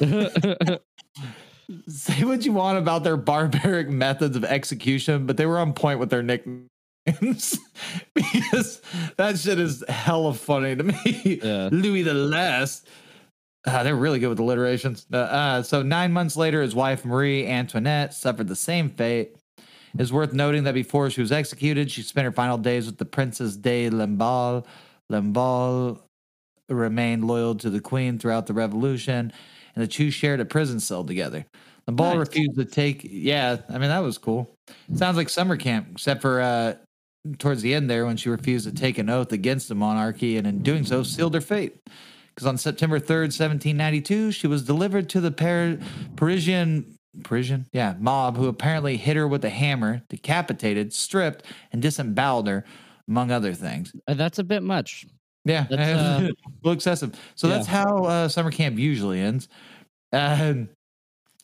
[1.88, 5.98] Say what you want about their barbaric methods of execution, but they were on point
[5.98, 6.68] with their nicknames
[8.14, 8.80] because
[9.16, 11.40] that shit is hella funny to me.
[11.42, 11.68] Yeah.
[11.72, 12.88] Louis the Last.
[13.66, 15.06] Uh, they're really good with alliterations.
[15.12, 19.36] Uh, uh, so nine months later, his wife Marie Antoinette suffered the same fate.
[19.98, 23.04] It's worth noting that before she was executed, she spent her final days with the
[23.04, 24.64] Princess de Lamballe.
[25.10, 25.98] Lamballe
[26.68, 29.32] remained loyal to the queen throughout the revolution,
[29.76, 31.46] and the two shared a prison cell together.
[31.88, 32.28] Lamballe Nice.
[32.28, 33.06] refused to take.
[33.08, 34.52] Yeah, I mean that was cool.
[34.96, 36.74] Sounds like summer camp, except for uh,
[37.38, 40.46] towards the end there when she refused to take an oath against the monarchy, and
[40.46, 41.76] in doing so sealed her fate.
[42.34, 45.78] Because on September third, seventeen ninety two, she was delivered to the Par-
[46.16, 46.92] Parisian.
[47.22, 52.62] Parisian, yeah, mob who apparently hit her with a hammer, decapitated, stripped, and disemboweled her,
[53.08, 53.90] among other things.
[54.06, 55.06] Uh, That's a bit much.
[55.46, 57.18] Yeah, That's, uh, a little excessive.
[57.36, 59.48] So that's how uh, summer camp usually ends.
[60.12, 60.68] Um,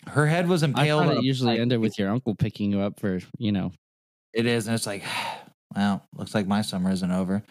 [0.09, 1.07] her head was impaled.
[1.13, 3.71] it usually ended with your uncle picking you up for, you know.
[4.35, 5.05] It is, and it's like,
[5.77, 7.45] well, looks like my summer isn't over.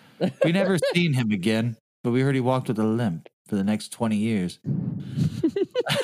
[0.44, 3.64] We never seen him again, but we heard he walked with a limp for the
[3.64, 4.60] next twenty years.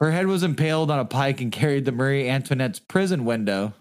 [0.00, 3.74] her head was impaled on a pike and carried to Marie Antoinette's prison window.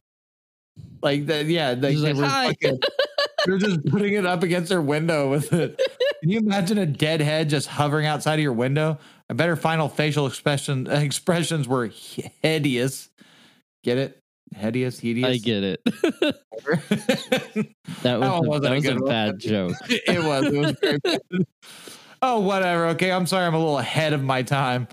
[1.01, 1.69] Like that, yeah.
[1.69, 2.15] Like they like,
[2.61, 2.77] were
[3.39, 5.79] "Hi." fucking- they were just putting it up against their window with it.
[6.21, 8.97] Can you imagine a dead head just hovering outside of your window?
[9.29, 11.89] I bet her final facial expression expressions were
[12.41, 13.09] hideous.
[13.83, 14.21] Get it?
[14.55, 15.29] Hideous, hideous.
[15.29, 15.81] I get it.
[18.03, 19.05] That was, one a, wasn't that was a one.
[19.05, 19.73] bad joke.
[19.89, 20.45] it was.
[20.45, 21.19] It was very bad.
[22.21, 22.87] Oh, whatever.
[22.87, 23.45] Okay, I'm sorry.
[23.45, 24.87] I'm a little ahead of my time.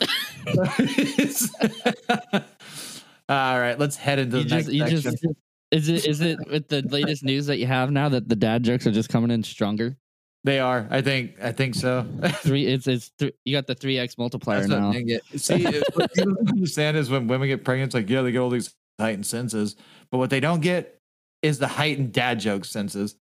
[3.29, 5.01] All right, let's head into You the just, next you section.
[5.03, 5.25] just,
[5.71, 8.63] is it, is it with the latest news that you have now that the dad
[8.63, 9.97] jokes are just coming in stronger?
[10.45, 10.87] They are.
[10.91, 11.33] I think.
[11.43, 12.07] I think so.
[12.35, 14.93] Three, it's, it's, th- you got the 3x multiplier That's now.
[15.37, 18.39] See, what people don't understand is when women get pregnant, it's like, yeah, they get
[18.39, 19.75] all these heightened senses,
[20.11, 21.01] but what they don't get
[21.43, 23.17] is the heightened dad joke senses.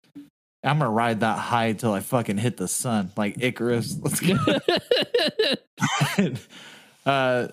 [0.63, 3.99] I'm gonna ride that high until I fucking hit the sun, like Icarus.
[4.03, 4.37] Let's go.
[7.07, 7.49] uh,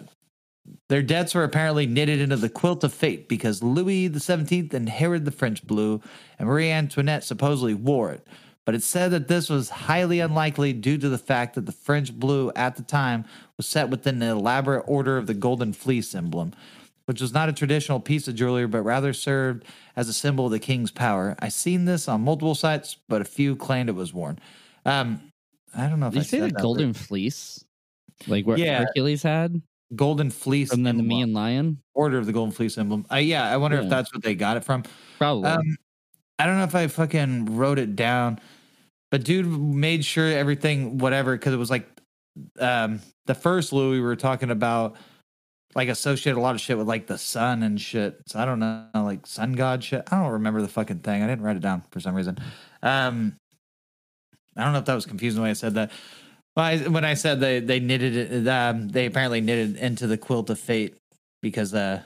[0.89, 5.31] their deaths were apparently knitted into the quilt of fate because Louis XVII inherited the
[5.31, 6.01] French blue,
[6.37, 8.27] and Marie Antoinette supposedly wore it.
[8.65, 12.13] But it's said that this was highly unlikely due to the fact that the French
[12.13, 13.25] blue at the time
[13.57, 16.53] was set within the elaborate order of the golden fleece emblem,
[17.05, 20.51] which was not a traditional piece of jewelry, but rather served as a symbol of
[20.51, 21.35] the king's power.
[21.39, 24.37] I've seen this on multiple sites, but a few claimed it was worn.
[24.85, 25.31] Um,
[25.75, 27.63] I don't know if Did I you say the golden fleece?
[28.27, 28.79] Like what Yeah.
[28.79, 29.61] Hercules had
[29.95, 31.09] golden fleece from the emblem.
[31.09, 31.81] Nemean lion?
[31.93, 33.05] order of the golden fleece emblem.
[33.11, 34.83] Uh, yeah, I wonder if that's what they got it from.
[35.17, 35.49] Probably.
[35.49, 35.77] Um,
[36.39, 38.39] I don't know if I fucking wrote it down,
[39.11, 41.87] but dude made sure everything, whatever, because it was like
[42.59, 44.95] um, the first Louis we were talking about
[45.75, 48.19] like associate a lot of shit with like the sun and shit.
[48.27, 50.03] So I don't know, like sun god shit.
[50.11, 51.21] I don't remember the fucking thing.
[51.21, 52.37] I didn't write it down for some reason.
[52.81, 53.37] Um,
[54.57, 55.91] I don't know if that was confusing the way I said that.
[56.55, 60.17] Well, I, when I said they they knitted it, um, they apparently knitted into the
[60.17, 60.95] quilt of fate
[61.41, 62.03] because uh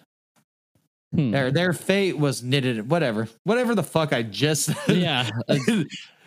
[1.14, 1.32] Hmm.
[1.32, 2.90] their their fate was knitted.
[2.90, 4.70] Whatever, whatever the fuck I just.
[4.90, 5.30] Yeah.
[5.48, 5.56] uh,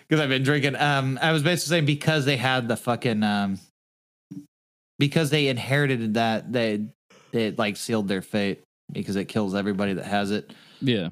[0.09, 0.75] because I've been drinking.
[0.77, 3.59] Um, I was basically saying because they had the fucking um,
[4.99, 6.87] because they inherited that they
[7.33, 10.51] they like sealed their fate because it kills everybody that has it.
[10.81, 11.09] yeah.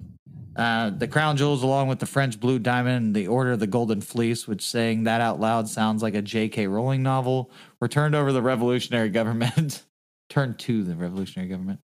[0.57, 3.66] Uh, the crown jewels, along with the French blue diamond, and the Order of the
[3.66, 6.66] Golden Fleece, which saying that out loud sounds like a J.K.
[6.66, 9.83] Rowling novel, were turned over to the revolutionary government.
[10.31, 11.81] turned to the revolutionary government.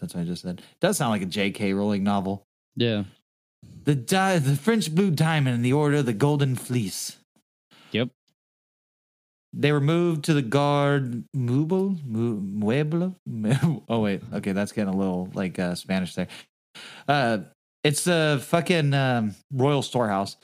[0.00, 0.60] That's what I just said.
[0.60, 1.72] It does sound like a J.K.
[1.72, 2.46] Rowling novel.
[2.76, 3.04] Yeah.
[3.84, 7.18] The di- the French blue diamond and the Order of the Golden Fleece.
[7.90, 8.08] Yep.
[9.52, 13.16] They were moved to the Guard Mubel, Mu- Mueblo.
[13.88, 16.28] Oh wait, okay, that's getting a little like uh, Spanish there.
[17.08, 17.38] Uh,
[17.82, 20.36] it's a fucking um, royal storehouse,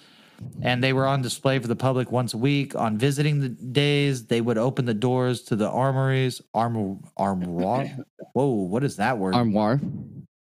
[0.63, 2.75] and they were on display for the public once a week.
[2.75, 6.41] On visiting the days, they would open the doors to the armories.
[6.55, 7.91] Armor, armoire.
[8.33, 9.35] Whoa, what is that word?
[9.35, 9.81] Armoire.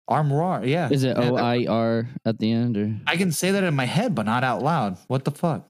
[0.07, 0.65] armoire.
[0.65, 2.95] Yeah, Is it O I R at the end or?
[3.07, 4.97] I can say that in my head, but not out loud.
[5.07, 5.67] What the fuck?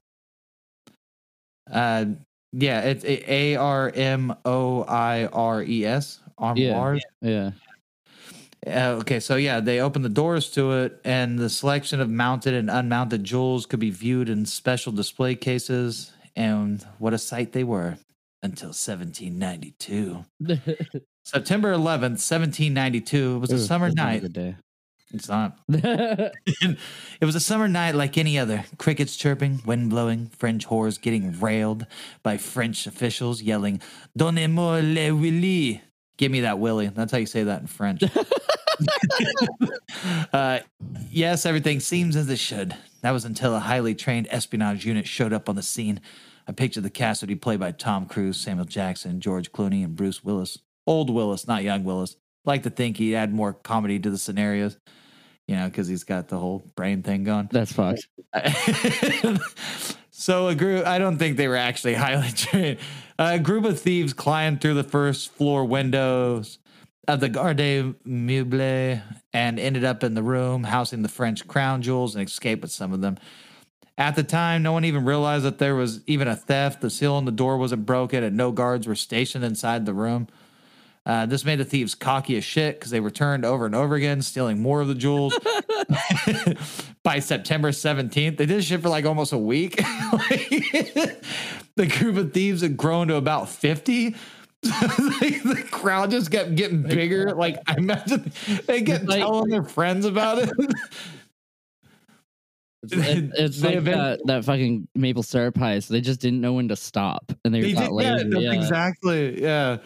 [1.70, 2.06] Uh,
[2.52, 6.20] yeah, it's A R M O I R E S.
[6.38, 7.02] Armoires.
[7.22, 7.50] Yeah.
[8.66, 12.54] Uh, okay, so yeah, they opened the doors to it, and the selection of mounted
[12.54, 16.12] and unmounted jewels could be viewed in special display cases.
[16.34, 17.96] And what a sight they were
[18.42, 20.24] until 1792.
[21.24, 23.36] September 11th, 1792.
[23.36, 24.32] It was a summer that's a night.
[24.32, 24.56] day.
[25.14, 25.58] It's not.
[25.68, 26.78] it
[27.22, 28.64] was a summer night like any other.
[28.78, 31.86] Crickets chirping, wind blowing, French whores getting railed
[32.22, 33.80] by French officials yelling,
[34.18, 35.82] Donnez-moi le Willy.
[36.18, 36.88] Give me that Willy.
[36.88, 38.02] That's how you say that in French.
[40.32, 40.60] uh,
[41.10, 42.76] yes, everything seems as it should.
[43.02, 46.00] That was until a highly trained espionage unit showed up on the scene.
[46.48, 49.96] I pictured the cast would be played by Tom Cruise, Samuel Jackson, George Clooney, and
[49.96, 50.58] Bruce Willis.
[50.86, 52.16] Old Willis, not young Willis.
[52.44, 54.78] Like to think he'd add more comedy to the scenarios,
[55.48, 57.48] you know, because he's got the whole brain thing going.
[57.50, 58.06] That's fucked.
[60.10, 62.78] so a group, I don't think they were actually highly trained.
[63.18, 66.58] A group of thieves climbed through the first floor windows
[67.08, 72.14] of the Garde Meuble and ended up in the room housing the French crown jewels
[72.14, 73.18] and escaped with some of them.
[73.98, 76.82] At the time, no one even realized that there was even a theft.
[76.82, 80.28] The seal on the door wasn't broken, and no guards were stationed inside the room.
[81.06, 84.20] Uh, this made the thieves cocky as shit because they returned over and over again,
[84.20, 85.38] stealing more of the jewels.
[87.04, 89.82] By September 17th, they did shit for like almost a week.
[90.12, 91.22] Like,
[91.74, 94.14] the group of thieves had grown to about 50.
[95.20, 97.32] The crowd just kept getting bigger.
[97.34, 98.32] Like, I imagine
[98.66, 100.50] they kept Like- telling their friends about it.
[102.82, 105.88] It's, it- it's They like event- that, that fucking maple syrup heist.
[105.88, 108.52] They just didn't know when to stop, and they, They got did, yeah, yeah.
[108.52, 109.42] exactly.
[109.42, 109.78] Yeah.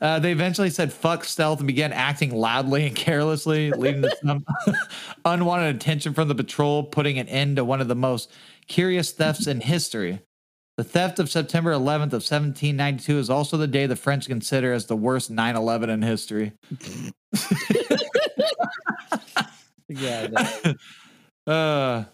[0.00, 4.44] Uh, they eventually said fuck stealth and began acting loudly and carelessly, leading to some
[5.24, 8.30] unwanted attention from the patrol, putting an end to one of the most
[8.68, 10.20] curious thefts in history.
[10.78, 14.86] The theft of September 11th of 1792 is also the day the French consider as
[14.86, 16.52] the worst 9/11 in history.
[19.88, 20.28] Yeah,
[21.48, 22.04] Uh,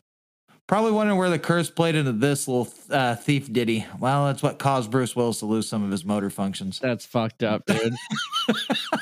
[0.66, 3.84] probably wondering where the curse played into this little uh, thief ditty.
[3.98, 6.78] Well, that's what caused Bruce Willis to lose some of his motor functions.
[6.78, 7.92] that's fucked up, dude.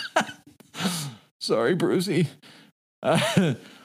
[1.40, 2.26] Sorry, Brucey.
[3.00, 3.54] Uh,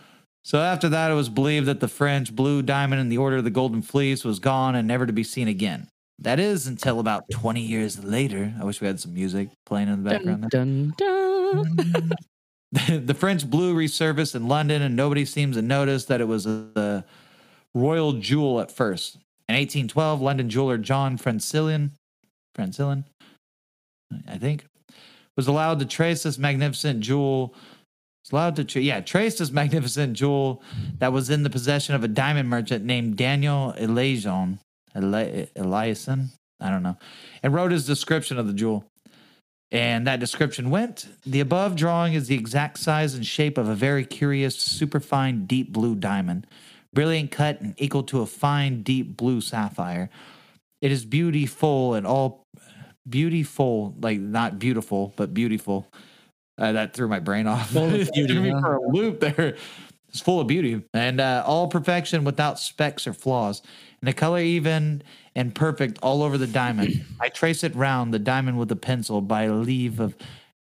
[0.47, 3.43] so after that, it was believed that the French Blue Diamond in the Order of
[3.43, 5.89] the Golden Fleece was gone and never to be seen again.
[6.19, 8.53] That is until about 20 years later.
[8.57, 10.49] I wish we had some music playing in the background.
[10.49, 12.11] dun, dun, dun.
[13.05, 16.67] the French Blue resurfaced in London, and nobody seems to notice that it was a,
[16.77, 17.03] a
[17.73, 19.15] royal jewel at first.
[19.49, 21.91] In 1812, London jeweler John Francilian,
[22.55, 23.03] Francilian,
[24.27, 24.65] I think,
[25.35, 27.53] was allowed to trace this magnificent jewel.
[28.27, 30.61] Was allowed to, tra- yeah, trace this magnificent jewel
[30.99, 34.59] that was in the possession of a diamond merchant named Daniel Eliason,
[34.93, 36.27] Eli- Eliason,
[36.59, 36.97] I don't know,
[37.41, 38.83] and wrote his description of the jewel.
[39.71, 43.75] And that description went the above drawing is the exact size and shape of a
[43.75, 46.47] very curious, superfine deep blue diamond,
[46.93, 50.09] brilliant cut and equal to a fine deep blue sapphire.
[50.81, 52.43] It is beautiful and all
[53.07, 55.87] beautiful, like not beautiful, but beautiful.
[56.57, 57.71] Uh, that threw my brain off.
[57.71, 59.55] Full of It beauty, threw me for a loop there.
[60.09, 63.61] It's full of beauty and uh, all perfection without specks or flaws.
[64.01, 65.03] And the color even
[65.35, 67.05] and perfect all over the diamond.
[67.19, 70.15] I trace it round the diamond with a pencil by leave of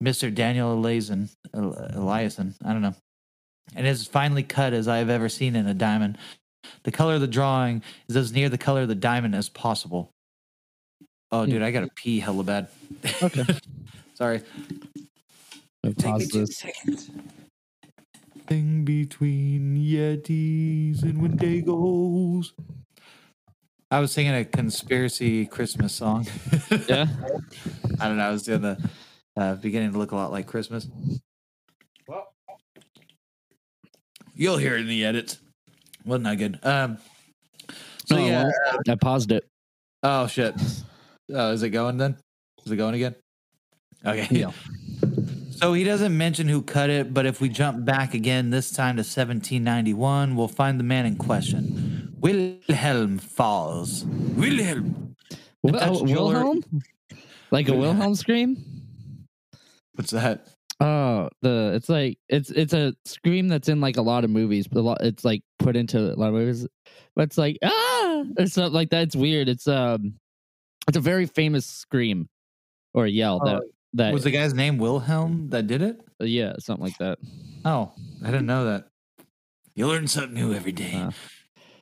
[0.04, 0.34] Mr.
[0.34, 2.96] Daniel Eliason, El- Eliason, I don't know,
[3.76, 6.18] and is finely cut as I have ever seen in a diamond.
[6.84, 10.12] The color of the drawing is as near the color of the diamond as possible.
[11.32, 12.68] Oh, dude, I gotta pee hella bad.
[13.22, 13.44] Okay.
[14.16, 14.42] Sorry.
[15.86, 16.58] I'll pause this.
[16.58, 17.10] seconds.
[18.48, 22.52] Thing between Yetis and Wendigos.
[23.92, 26.28] I was singing a conspiracy Christmas song.
[26.88, 27.08] Yeah.
[28.00, 28.24] I don't know.
[28.28, 28.90] I was doing the
[29.38, 30.88] uh, beginning to look a lot like Christmas.
[32.08, 32.34] Well,
[34.36, 35.40] You'll hear it in the edits.
[36.06, 36.60] Wasn't that good?
[36.64, 36.98] Um.
[38.06, 38.44] So Oh, yeah.
[38.44, 39.46] well, I paused it.
[40.02, 40.56] Oh shit.
[41.32, 42.18] Oh, is it going then?
[42.66, 43.16] Is it going again?
[44.06, 44.28] Okay.
[44.32, 44.52] Yeah.
[45.60, 48.96] So he doesn't mention who cut it, but if we jump back again, this time
[48.96, 52.16] to 1791, we'll find the man in question.
[52.22, 54.06] Wilhelm Fals.
[54.06, 55.18] Wilhelm.
[55.62, 56.64] Wil- Dutch oh, Wilhelm?
[57.52, 57.98] Like a Wilhelm.
[57.98, 58.64] Wilhelm scream?
[59.96, 60.48] What's that?
[60.80, 64.66] Oh, the it's like it's it's a scream that's in like a lot of movies,
[64.66, 66.66] but a lot it's like put into a lot of movies.
[67.18, 69.04] But it's like ah, or something like that.
[69.04, 69.50] It's weird.
[69.50, 70.14] It's um,
[70.88, 72.30] it's a very famous scream
[72.94, 73.62] or yell that
[73.94, 76.02] that Was the guy's name Wilhelm that did it?
[76.20, 77.18] yeah something like that.
[77.66, 77.92] Oh,
[78.24, 78.88] I didn't know that.
[79.76, 80.94] You learn something new every day.
[80.96, 81.12] Uh,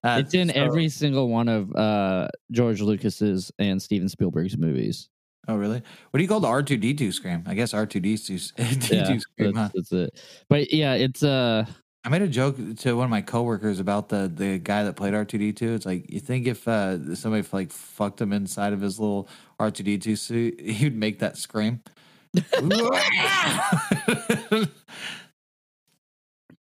[0.03, 5.09] Uh, it's in so- every single one of uh George Lucas's and Steven Spielberg's movies.
[5.49, 5.81] Oh, really?
[6.11, 7.43] What do you call the R two D two scream?
[7.47, 9.53] I guess R two D two Yeah, scream.
[9.53, 10.19] that's, that's it.
[10.49, 11.65] But yeah, it's uh
[12.03, 15.13] I made a joke to one of my coworkers about the the guy that played
[15.13, 15.73] R two D two.
[15.73, 19.27] It's like you think if uh, somebody like fucked him inside of his little
[19.59, 21.81] R two D two suit, he'd make that scream.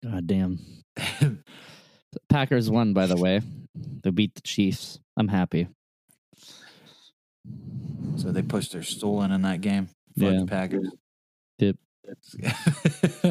[0.02, 0.58] god damn.
[2.28, 3.40] Packers won by the way.
[4.02, 4.98] They beat the Chiefs.
[5.16, 5.68] I'm happy.
[8.16, 9.86] so they pushed their stool in in that game.
[10.18, 10.40] Fuck Yeah.
[10.40, 10.88] the Packers.
[11.58, 11.76] Yep.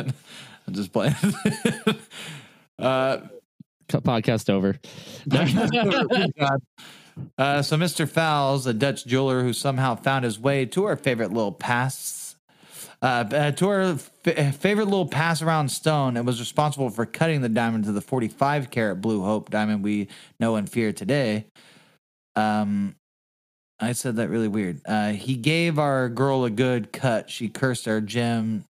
[0.67, 1.15] I'm just playing.
[2.79, 3.17] uh,
[3.87, 4.77] Cut podcast over.
[7.37, 8.07] Uh, so Mr.
[8.09, 12.35] Fowles, a Dutch jeweler who somehow found his way to our favorite little pass,
[13.01, 13.81] uh, uh, to our
[14.25, 18.01] f- favorite little pass around stone, and was responsible for cutting the diamond to the
[18.01, 20.09] 45 carat blue hope diamond we
[20.41, 21.45] know and fear today.
[22.35, 22.95] Um,
[23.79, 24.81] I said that really weird.
[24.85, 27.29] Uh, he gave our girl a good cut.
[27.29, 28.65] She cursed our gem.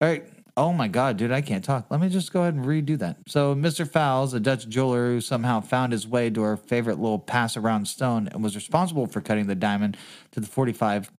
[0.00, 0.24] All right.
[0.56, 1.86] Oh my God, dude, I can't talk.
[1.90, 3.16] Let me just go ahead and redo that.
[3.26, 3.88] So, Mr.
[3.88, 7.88] Fowles, a Dutch jeweler who somehow found his way to our favorite little pass around
[7.88, 9.96] stone and was responsible for cutting the diamond
[10.32, 11.10] to the 45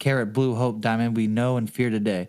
[0.00, 2.26] carat blue hope diamond we know and fear today.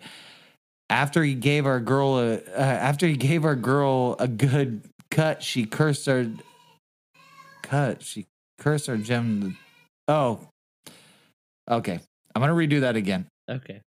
[0.88, 5.42] After he gave our girl a, uh, after he gave our girl a good cut,
[5.42, 6.26] she cursed our
[7.62, 8.02] cut.
[8.02, 8.26] She
[8.58, 9.56] cursed our gem.
[10.06, 10.40] Oh,
[11.68, 11.98] okay.
[12.34, 13.80] I'm gonna redo that again okay.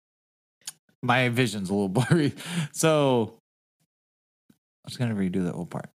[1.03, 2.35] My vision's a little blurry.
[2.73, 3.39] So
[4.51, 5.91] I was going to redo that whole part.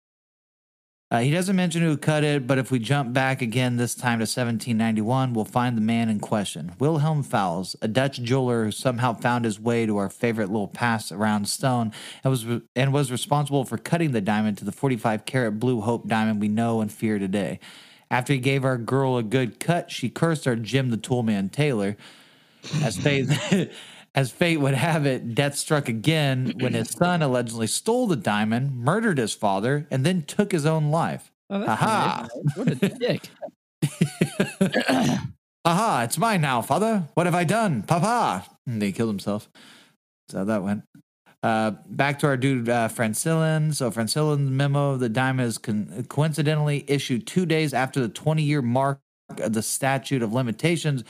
[1.12, 4.20] Uh, he doesn't mention who cut it, but if we jump back again, this time
[4.20, 9.14] to 1791, we'll find the man in question Wilhelm Fowles, a Dutch jeweler who somehow
[9.14, 11.92] found his way to our favorite little pass around stone
[12.24, 12.46] and was,
[12.76, 16.48] and was responsible for cutting the diamond to the 45 carat blue hope diamond we
[16.48, 17.60] know and fear today.
[18.12, 21.98] After he gave our girl a good cut, she cursed our Jim the Toolman Taylor.
[22.84, 23.30] As fate,
[24.16, 28.76] as fate would have it, death struck again when his son allegedly stole the diamond,
[28.76, 31.32] murdered his father, and then took his own life.
[31.50, 32.28] Oh, Aha.
[32.32, 32.58] nice.
[32.58, 33.30] What a dick.
[35.66, 37.04] Aha, it's mine now, father.
[37.14, 37.84] What have I done?
[37.84, 38.46] Papa.
[38.66, 39.50] And he killed himself.
[40.30, 40.84] So that went.
[41.42, 43.74] Uh, back to our dude, uh, Francillin.
[43.74, 48.62] So, Francillin's memo, the diamond is con- coincidentally issued two days after the 20 year
[48.62, 49.00] mark
[49.38, 51.04] of the statute of limitations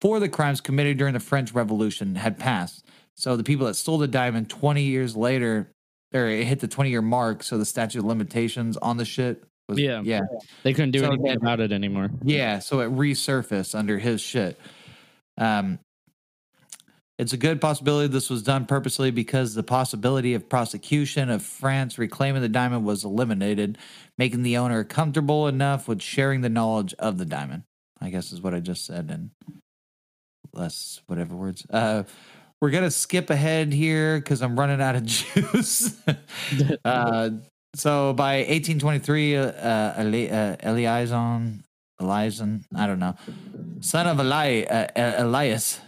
[0.00, 2.84] for the crimes committed during the French Revolution had passed.
[3.16, 5.70] So, the people that stole the diamond 20 years later,
[6.14, 7.42] or it hit the 20 year mark.
[7.42, 10.00] So, the statute of limitations on the shit was, Yeah.
[10.04, 10.22] yeah.
[10.62, 12.10] They couldn't do So anything then- about it anymore.
[12.24, 14.58] Yeah, so it resurfaced under his shit.
[15.36, 15.78] Um,
[17.18, 21.98] it's a good possibility this was done purposely because the possibility of prosecution of France
[21.98, 23.76] reclaiming the diamond was eliminated,
[24.16, 27.64] making the owner comfortable enough with sharing the knowledge of the diamond.
[28.00, 29.30] I guess is what I just said in
[30.52, 31.66] less whatever words.
[31.70, 32.04] Uh,
[32.60, 35.96] we're gonna skip ahead here because I'm running out of juice.
[36.84, 37.30] uh,
[37.74, 41.60] so by 1823, uh, uh, Eli- uh, Eliason,
[42.00, 43.14] Eliason, I don't know,
[43.80, 45.80] son of Eli, uh, uh, Elias,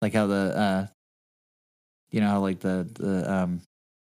[0.00, 0.86] like how the, uh,
[2.10, 3.60] you know, how like the the um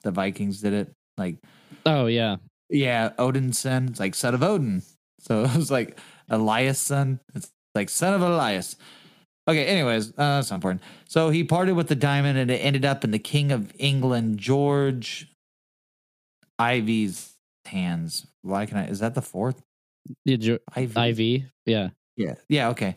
[0.03, 1.37] the Vikings did it, like
[1.85, 2.37] Oh yeah.
[2.69, 4.81] yeah, Odin's son, it's like son of Odin.
[5.19, 5.97] So it was like
[6.29, 7.19] Elias' son.
[7.35, 8.75] It's like son of Elias.
[9.47, 10.81] Okay, anyways, uh, that's not important.
[11.07, 14.37] So he parted with the diamond and it ended up in the King of England,
[14.37, 15.27] George
[16.59, 17.33] Ivy's
[17.65, 18.25] hands.
[18.41, 18.87] Why can I?
[18.87, 19.61] Is that the fourth?
[20.25, 21.35] Yeah, Jo- Ivy.
[21.35, 21.43] IV.
[21.65, 21.89] Yeah.
[22.15, 22.35] Yeah.
[22.47, 22.69] Yeah.
[22.69, 22.95] Okay.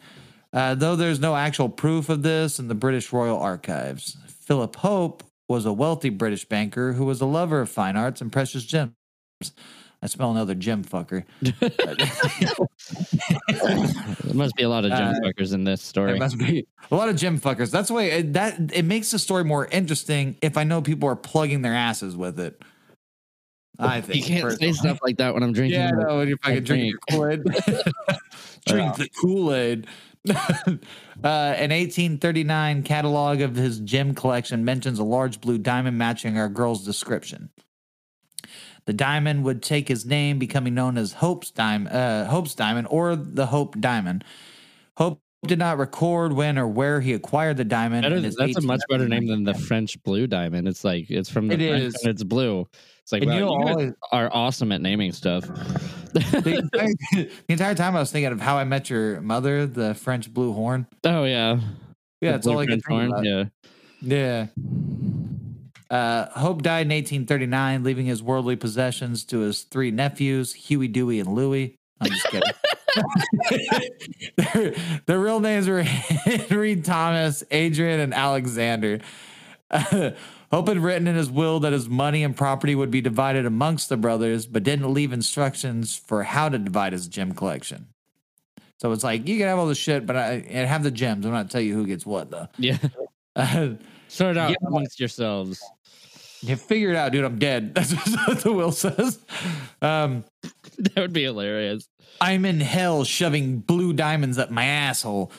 [0.52, 5.22] Uh, though there's no actual proof of this in the British Royal Archives, Philip Hope
[5.48, 8.92] was a wealthy British banker who was a lover of fine arts and precious gems.
[10.02, 11.24] I smell another gem fucker.
[14.22, 16.12] There must be a lot of gem Uh, fuckers in this story.
[16.12, 17.70] There must be a lot of gem fuckers.
[17.70, 21.16] That's why it, that it makes the story more interesting if I know people are
[21.16, 22.62] plugging their asses with it.
[23.78, 25.80] I think you can't say stuff like that when I'm drinking.
[25.80, 27.42] Yeah, no, when you're fucking drinking your Kool Aid.
[28.66, 29.86] Drink the Kool Aid.
[30.28, 30.34] uh,
[31.22, 36.84] an 1839 catalog of his gem collection mentions a large blue diamond matching our girl's
[36.84, 37.50] description.
[38.86, 43.16] The diamond would take his name, becoming known as Hope's diamond, uh, Hope's diamond, or
[43.16, 44.24] the Hope diamond.
[44.96, 48.02] Hope did not record when or where he acquired the diamond.
[48.02, 50.66] Better, that's a much better name than the French blue diamond.
[50.68, 51.94] It's like it's from the It French is.
[52.02, 52.66] and it's blue.
[53.02, 55.44] It's like wow, you always- are awesome at naming stuff.
[56.12, 59.94] the, entire, the entire time I was thinking of How I Met Your Mother, the
[59.94, 60.86] French blue horn.
[61.04, 61.58] oh yeah,
[62.20, 63.24] Yeah, The that's all I think horn, about.
[63.24, 63.44] Yeah,
[64.00, 64.46] Yeah.
[65.90, 71.20] Uh, Hope died in 1839, leaving his worldly possessions to his three nephews, Huey, Dewey,
[71.20, 71.76] and Louie.
[72.00, 72.52] I'm just kidding.
[74.36, 74.74] their,
[75.06, 79.00] their real names were Henry, Thomas, Adrian, and Alexander.
[79.70, 80.10] Uh,
[80.52, 83.88] Hope had written in his will that his money and property would be divided amongst
[83.88, 87.88] the brothers, but didn't leave instructions for how to divide his gem collection.
[88.78, 91.26] So it's like you can have all the shit, but I and have the gems.
[91.26, 92.46] I'm not tell you who gets what though.
[92.58, 92.78] yeah.
[93.54, 93.74] Uh,
[94.08, 94.56] Sort out Yeah.
[94.66, 95.60] amongst yourselves.
[96.40, 97.24] You figure it out, dude.
[97.24, 97.74] I'm dead.
[97.76, 97.92] That's
[98.26, 99.18] what the will says.
[99.82, 100.24] Um,
[100.78, 101.88] That would be hilarious.
[102.20, 105.30] I'm in hell shoving blue diamonds up my asshole.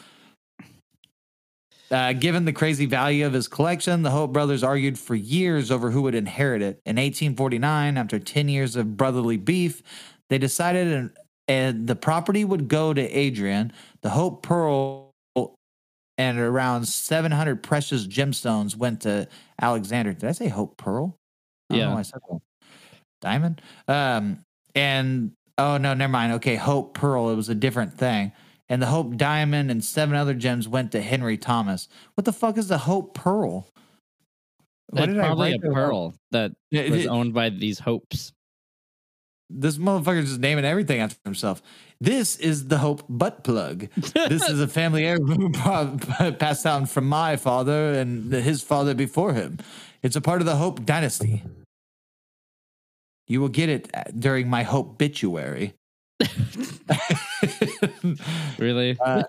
[1.90, 5.90] Uh, given the crazy value of his collection, the Hope brothers argued for years over
[5.92, 6.82] who would inherit it.
[6.86, 9.82] In 1849, after 10 years of brotherly beef,
[10.30, 11.12] they decided and,
[11.48, 13.72] and the property would go to Adrian.
[14.02, 15.07] The Hope Pearl
[16.18, 19.28] and around 700 precious gemstones went to
[19.62, 20.14] Alexander.
[20.14, 21.18] Did I say Hope Pearl?
[21.70, 21.96] I don't Yeah.
[21.96, 22.20] I said.
[23.22, 23.62] Diamond.
[23.88, 24.44] Um,
[24.76, 26.34] and oh no, never mind.
[26.34, 27.30] Okay, Hope Pearl.
[27.30, 28.32] It was a different thing.
[28.70, 31.88] And the Hope Diamond and seven other gems went to Henry Thomas.
[32.16, 33.68] What the fuck is the Hope Pearl?
[34.90, 38.32] What That's probably a pearl that was owned by these hopes.
[39.50, 41.62] this motherfucker's just naming everything after himself.
[42.00, 43.88] This is the Hope butt plug.
[43.96, 45.52] This is a family heirloom
[46.40, 49.58] passed down from my father and his father before him.
[50.04, 51.44] It's a part of the Hope dynasty.
[53.28, 55.74] You will get it during my Hope obituary.
[58.58, 58.98] Really?
[59.08, 59.24] Uh,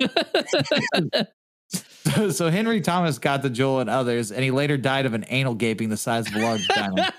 [2.15, 5.27] so, so Henry Thomas got the jewel and others, and he later died of an
[5.29, 7.13] anal gaping the size of a large diamond.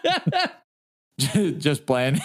[1.58, 2.20] Just playing.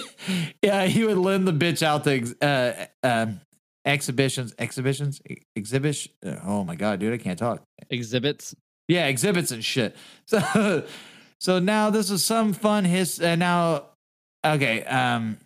[0.62, 3.40] yeah, he would lend the bitch out to ex- uh, um,
[3.84, 5.20] exhibitions, exhibitions,
[5.56, 6.12] exhibition.
[6.44, 7.62] Oh my god, dude, I can't talk.
[7.90, 8.54] Exhibits.
[8.88, 9.96] Yeah, exhibits and shit.
[10.26, 10.84] So,
[11.38, 13.20] so now this is some fun his.
[13.20, 13.86] Uh, now,
[14.44, 14.84] okay.
[14.84, 15.38] Um.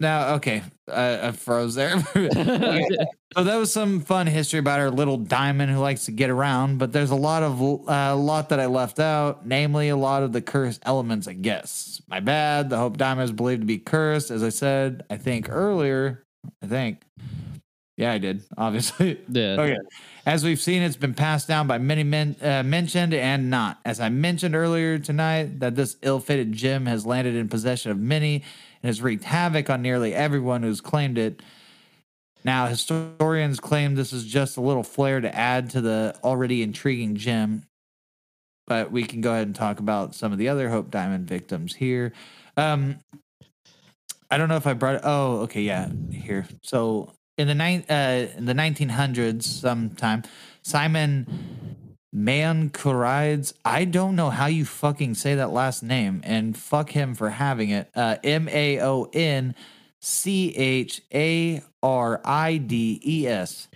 [0.00, 1.96] Now, okay, uh, I froze there.
[3.36, 6.78] So that was some fun history about our little diamond who likes to get around,
[6.78, 10.32] but there's a lot of a lot that I left out, namely a lot of
[10.32, 11.26] the cursed elements.
[11.26, 12.70] I guess my bad.
[12.70, 15.04] The Hope Diamond is believed to be cursed, as I said.
[15.10, 16.24] I think earlier.
[16.62, 17.02] I think.
[17.96, 18.44] Yeah, I did.
[18.56, 19.18] Obviously.
[19.28, 19.56] Yeah.
[19.58, 19.78] Okay.
[20.26, 23.80] As we've seen, it's been passed down by many men, uh, mentioned and not.
[23.84, 28.44] As I mentioned earlier tonight, that this ill-fated gem has landed in possession of many
[28.84, 31.42] and has wreaked havoc on nearly everyone who's claimed it.
[32.44, 37.16] Now, historians claim this is just a little flair to add to the already intriguing
[37.16, 37.62] gem.
[38.66, 41.74] But we can go ahead and talk about some of the other Hope Diamond victims
[41.74, 42.12] here.
[42.58, 42.98] Um,
[44.30, 45.00] I don't know if I brought it.
[45.02, 46.46] Oh, okay, yeah, here.
[46.62, 50.24] So in the nine, uh, in the 1900s, sometime
[50.60, 51.73] Simon
[52.14, 53.54] Mankurides.
[53.64, 57.70] I don't know how you fucking say that last name, and fuck him for having
[57.70, 57.90] it.
[57.94, 59.54] Uh, M A O N
[60.00, 63.68] C H A R I D E S.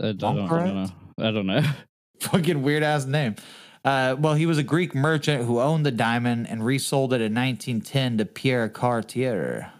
[0.00, 0.90] I don't, I don't know.
[1.18, 1.62] I don't know.
[2.20, 3.36] Fucking weird ass name.
[3.84, 7.34] Uh, well, he was a Greek merchant who owned the diamond and resold it in
[7.34, 9.72] 1910 to Pierre Cartier.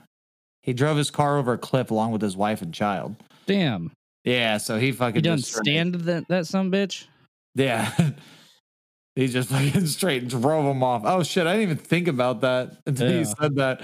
[0.63, 3.17] He drove his car over a cliff along with his wife and child.
[3.47, 3.93] Damn.
[4.25, 7.07] Yeah, so he fucking You done just stand that that some bitch?
[7.55, 7.91] Yeah.
[9.17, 11.03] he just fucking straight and drove him off.
[11.05, 13.19] Oh shit, I didn't even think about that until Yeah.
[13.19, 13.83] you said that.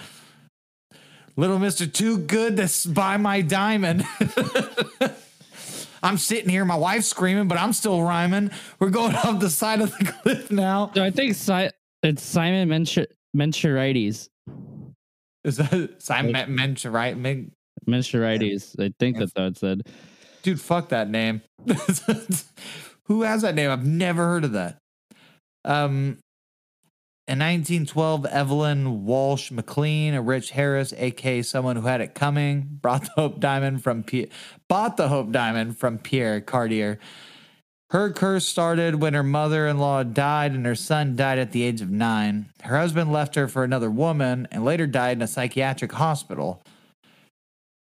[1.39, 4.05] Little Mister Too Good to buy my diamond.
[6.03, 8.51] I'm sitting here, my wife's screaming, but I'm still rhyming.
[8.79, 10.91] We're going off the side of the cliff now.
[10.95, 11.71] So I think si-
[12.03, 12.69] it's Simon
[13.37, 14.29] Menscherides.
[15.45, 16.49] Is that Simon right?
[17.17, 17.51] Meg-
[17.89, 18.79] Menscherides.
[18.81, 19.83] I think that's how it said.
[20.43, 21.43] Dude, fuck that name.
[23.07, 23.71] Who has that name?
[23.71, 24.79] I've never heard of that.
[25.65, 26.19] Um,
[27.29, 33.03] in 1912, Evelyn Walsh McLean, a rich Harris, aka someone who had it coming, brought
[33.03, 34.29] the Hope Diamond from P-
[34.69, 37.01] bought the Hope Diamond from Pierre Cartier.
[37.91, 41.91] Her curse started when her mother-in-law died and her son died at the age of
[41.91, 42.47] nine.
[42.63, 46.63] Her husband left her for another woman and later died in a psychiatric hospital.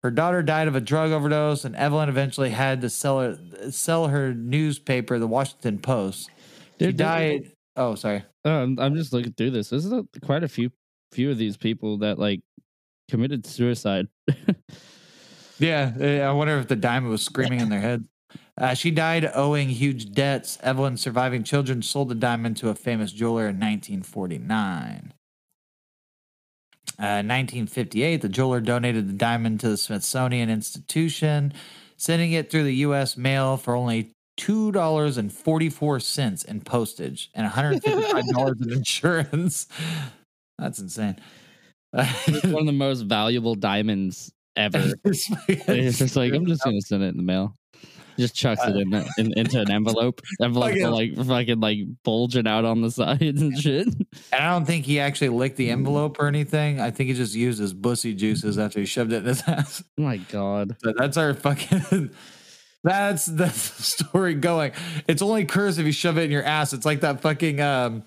[0.05, 3.39] Her daughter died of a drug overdose, and Evelyn eventually had to sell her,
[3.71, 6.29] sell her newspaper, the Washington Post.
[6.77, 7.51] She Dude, died.
[7.75, 8.23] Oh, sorry.
[8.43, 9.69] Um, I'm just looking through this.
[9.69, 10.69] There's a, quite a few
[11.11, 12.41] few of these people that like
[13.09, 14.07] committed suicide.
[15.57, 18.05] Yeah, uh, I wonder if the diamond was screaming in their head.
[18.57, 20.59] Uh, she died owing huge debts.
[20.61, 25.13] Evelyn's surviving children sold the diamond to a famous jeweler in 1949.
[26.97, 31.53] Uh, 1958, the jeweler donated the diamond to the Smithsonian Institution,
[31.97, 33.17] sending it through the U.S.
[33.17, 38.57] mail for only two dollars and forty-four cents in postage and one hundred fifty-five dollars
[38.61, 39.67] in insurance.
[40.57, 41.17] That's insane.
[41.93, 44.93] it's one of the most valuable diamonds ever.
[45.05, 47.55] It's just like I'm just gonna send it in the mail.
[48.17, 50.21] Just chucks it in, the, in into an envelope.
[50.41, 53.87] Envelope like fucking like bulging out on the sides and shit.
[53.87, 56.79] And I don't think he actually licked the envelope or anything.
[56.79, 59.83] I think he just used his bussy juices after he shoved it in his ass.
[59.97, 60.75] Oh my god.
[60.83, 62.11] So that's our fucking.
[62.83, 64.71] That's that's the story going.
[65.07, 66.71] It's only curse if you shove it in your ass.
[66.71, 68.03] It's like that fucking um.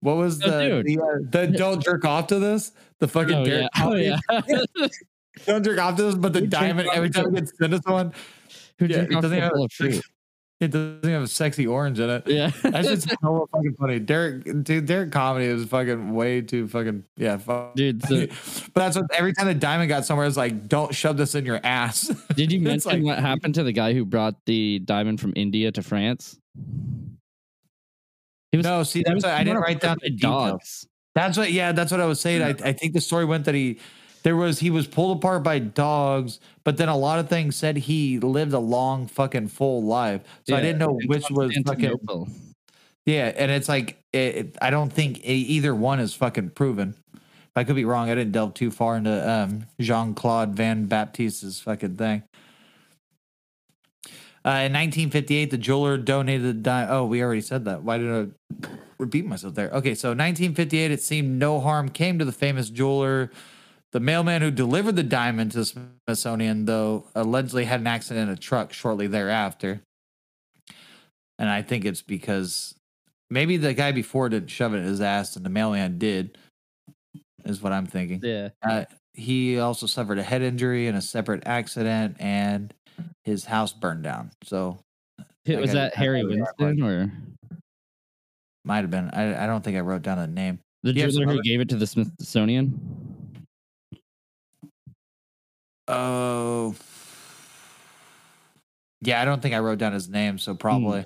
[0.00, 2.72] What was Oh, the the, uh, the don't jerk off to this?
[2.98, 3.68] The fucking Oh yeah.
[3.80, 4.18] Oh yeah.
[5.46, 8.12] don't jerk off to this, but the diamond every time it gets sent to someone,
[8.78, 10.02] Who Yeah, it doesn't a have- fruit?
[10.60, 12.26] it doesn't have a sexy orange in it.
[12.26, 12.50] Yeah.
[12.62, 13.98] That's just so fucking funny.
[14.00, 17.36] Derek, dude, Derek comedy is fucking way too fucking yeah.
[17.36, 17.74] Fuck.
[17.76, 21.16] Dude, so but that's what every time the diamond got somewhere, it's like, don't shove
[21.16, 22.08] this in your ass.
[22.34, 25.70] did you mention like- what happened to the guy who brought the diamond from India
[25.72, 26.38] to France?
[28.50, 30.50] He was no, see, that's what, I didn't write down the by details.
[30.50, 30.88] dogs.
[31.14, 32.42] That's what, yeah, that's what I was saying.
[32.42, 33.78] I, I think the story went that he,
[34.22, 37.76] there was, he was pulled apart by dogs, but then a lot of things said
[37.76, 40.22] he lived a long fucking full life.
[40.46, 41.98] So I didn't know which was fucking,
[43.06, 43.32] yeah.
[43.36, 46.94] And it's like, it, it- I don't think either one is fucking proven.
[47.56, 48.08] I could be wrong.
[48.08, 52.22] I didn't delve too far into um, Jean Claude Van Baptiste's fucking thing.
[54.44, 57.82] Uh, in 1958, the jeweler donated the Oh, we already said that.
[57.82, 58.66] Why did I
[58.98, 59.70] repeat myself there?
[59.70, 63.30] Okay, so 1958, it seemed no harm came to the famous jeweler.
[63.92, 65.64] The mailman who delivered the diamond to the
[66.06, 69.80] Smithsonian, though, allegedly had an accident in a truck shortly thereafter.
[71.38, 72.74] And I think it's because
[73.30, 76.36] maybe the guy before didn't shove it in his ass and the mailman did,
[77.44, 78.20] is what I'm thinking.
[78.22, 78.50] Yeah.
[78.62, 78.84] Uh,
[79.14, 82.72] he also suffered a head injury in a separate accident, and
[83.24, 84.30] his house burned down.
[84.44, 84.78] So
[85.46, 86.24] Was that Harry.
[86.24, 87.12] Winston or
[88.64, 89.10] might have been.
[89.10, 90.60] I, I don't think I wrote down the name.
[90.82, 93.17] the have jeweler who gave it to the Smithsonian?
[95.88, 96.74] Oh,
[99.00, 99.20] yeah.
[99.22, 100.38] I don't think I wrote down his name.
[100.38, 101.04] So probably.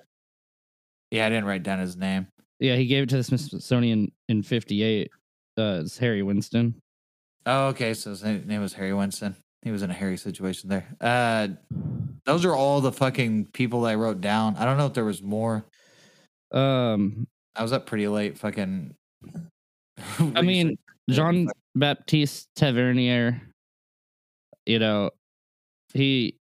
[1.11, 2.27] Yeah, I didn't write down his name.
[2.59, 5.11] Yeah, he gave it to the Smithsonian in '58.
[5.59, 6.75] Uh, it's Harry Winston.
[7.45, 7.93] Oh, okay.
[7.95, 9.37] So his name was Harry Winston.
[9.63, 10.87] He was in a hairy situation there.
[11.01, 11.49] Uh,
[12.25, 14.57] those are all the fucking people that I wrote down.
[14.57, 15.65] I don't know if there was more.
[16.51, 18.39] Um, I was up pretty late.
[18.39, 18.95] Fucking.
[20.19, 20.79] I mean,
[21.11, 23.41] Jean Baptiste Tavernier.
[24.67, 25.11] You know,
[25.95, 26.39] he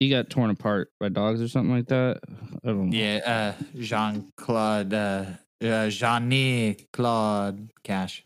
[0.00, 2.20] he got torn apart by dogs or something like that.
[2.64, 2.96] I don't know.
[2.96, 5.24] Yeah, uh, Jean Claude, uh,
[5.62, 8.24] uh, Jean Claude Cash.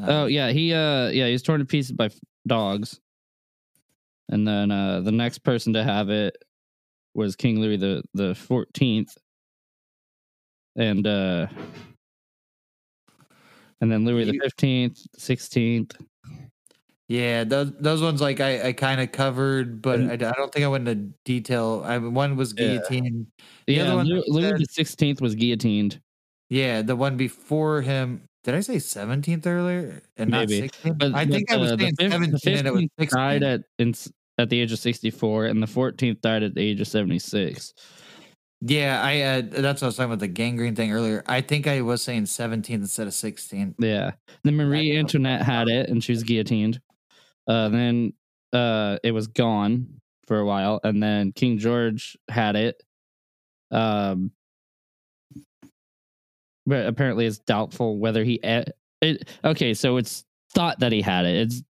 [0.00, 3.00] Uh, Oh yeah, he uh yeah, he was torn to pieces by f- dogs.
[4.28, 6.36] And then uh the next person to have it
[7.14, 9.16] was King Louis the the 14th.
[10.76, 11.46] And uh
[13.80, 15.94] and then Louis the 15th, 16th.
[17.08, 17.44] Yeah.
[17.44, 20.68] Those those ones like I, I kind of covered, but I, I don't think I
[20.68, 21.82] went into detail.
[21.84, 22.78] I one was Yeah.
[22.88, 23.26] The
[23.66, 24.66] Yeah, other one Louis said- the
[25.12, 26.00] 16th was guillotined.
[26.50, 28.22] Yeah, the one before him.
[28.44, 30.60] Did I say seventeenth earlier and not Maybe.
[30.60, 30.98] sixteenth?
[30.98, 32.82] But I but, think I was uh, saying the, fif- the seventeen and it was
[32.82, 33.18] 15th sixteen.
[33.18, 33.94] died at in,
[34.38, 37.72] at the age of 64 and the 14th died at the age of 76.
[38.60, 41.22] Yeah, I uh, that's what I was talking about the gangrene thing earlier.
[41.26, 43.74] I think I was saying seventeenth instead of sixteen.
[43.78, 44.12] Yeah.
[44.42, 44.96] Then Marie.
[44.96, 46.80] Antoinette had it and she was guillotined.
[47.46, 48.12] Uh, then
[48.52, 52.82] uh, it was gone for a while, and then King George had it.
[53.70, 54.30] Um,
[56.66, 58.34] but apparently, it's doubtful whether he.
[58.44, 58.64] e-
[59.02, 60.24] It, okay, so it's
[60.54, 61.36] thought that he had it.
[61.36, 61.62] It's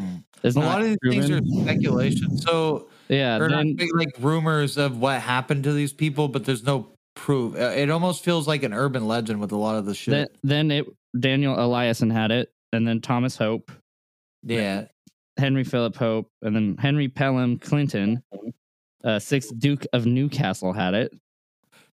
[0.00, 0.24] Mm.
[0.42, 2.36] it's a lot of these things are speculation.
[2.38, 6.92] So Yeah, then big, like rumors of what happened to these people, but there's no
[7.14, 7.54] proof.
[7.54, 10.12] Uh, It almost feels like an urban legend with a lot of the shit.
[10.12, 10.86] then, then it
[11.18, 13.72] Daniel Eliason had it, and then Thomas Hope,
[14.54, 14.86] yeah,
[15.38, 18.22] Henry Philip Hope, and then Henry Pelham Clinton,
[19.04, 21.12] uh, sixth Duke of Newcastle had it.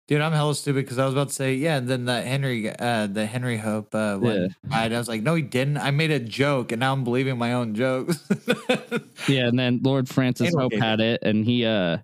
[0.08, 2.70] dude, I'm hella stupid because I was about to say yeah, and then that Henry,
[2.70, 4.48] uh, the Henry Hope, uh, one Yeah.
[4.70, 4.94] died.
[4.94, 5.78] I was like, no, he didn't.
[5.78, 8.24] I made a joke, and now I'm believing my own jokes.
[9.30, 12.00] Yeah, and then Lord Francis Hope had it, and he uh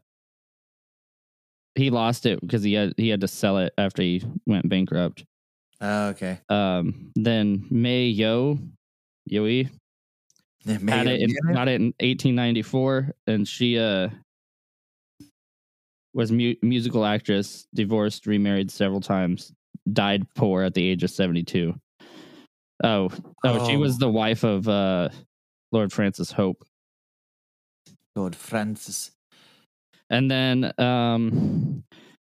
[1.76, 5.26] he lost it because he had he had to sell it after he went bankrupt.
[5.82, 8.58] oh, okay, Um, then May Yo
[10.66, 14.10] Yoi had it in, got it in 1894, and she uh
[16.14, 19.54] was mu- musical actress, divorced, remarried several times,
[19.94, 21.74] died poor at the age of 72.
[22.84, 23.10] Oh,
[23.44, 23.80] oh, she Oh.
[23.80, 25.10] was the wife of uh
[25.72, 26.64] Lord Francis Hope.
[28.16, 29.12] Lord Francis.
[30.10, 31.84] And then um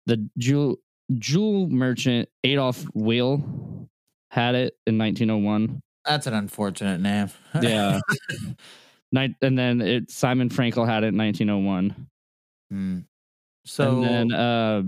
[0.06, 0.76] the jewel
[1.18, 3.88] jewel merchant Adolf Weil
[4.30, 5.80] had it in 1901.
[6.04, 7.30] That's an unfortunate name.
[7.60, 8.00] Yeah.
[9.12, 12.06] Night and then it Simon Frankel had it in 1901.
[12.70, 12.98] Hmm.
[13.64, 14.82] So and then uh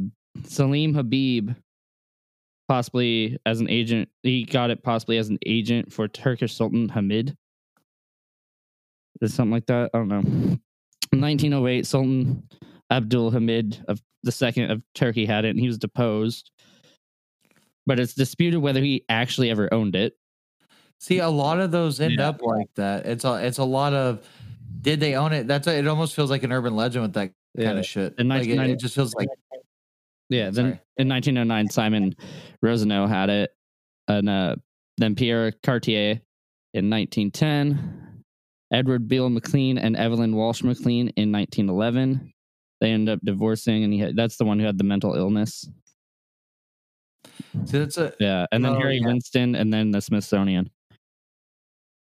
[0.45, 1.51] Salim Habib
[2.69, 7.37] possibly as an agent he got it possibly as an agent for Turkish Sultan Hamid.
[9.21, 9.91] Is something like that?
[9.93, 10.59] I don't know.
[11.11, 12.49] 1908 Sultan
[12.91, 16.53] Abdul Hamid of the second of Turkey had it and he was deposed.
[17.87, 20.15] But it's disputed whether he actually ever owned it.
[21.03, 22.29] See, a lot of those end Yeah.
[22.29, 23.07] up like that.
[23.07, 24.25] It's a it's a lot of
[24.83, 25.49] did they own it?
[25.49, 25.89] That's a, it.
[25.89, 28.15] Almost feels like an urban legend with that kind of shit.
[28.19, 29.27] In Like it, 1990 it just feels like
[30.29, 30.81] Yeah, then Sorry.
[30.99, 32.15] in 1909, Simon
[32.63, 33.51] Rosenau had it,
[34.07, 34.55] and uh,
[34.99, 36.21] then Pierre Cartier
[36.73, 38.23] in 1910,
[38.73, 42.33] Edward Beale McLean and Evelyn Walsh McLean in 1911.
[42.81, 45.69] They end up divorcing, and he had, that's the one who had the mental illness.
[47.65, 49.07] see, that's a Yeah, and then Oh, Harry yeah.
[49.07, 50.71] Winston, and then the Smithsonian.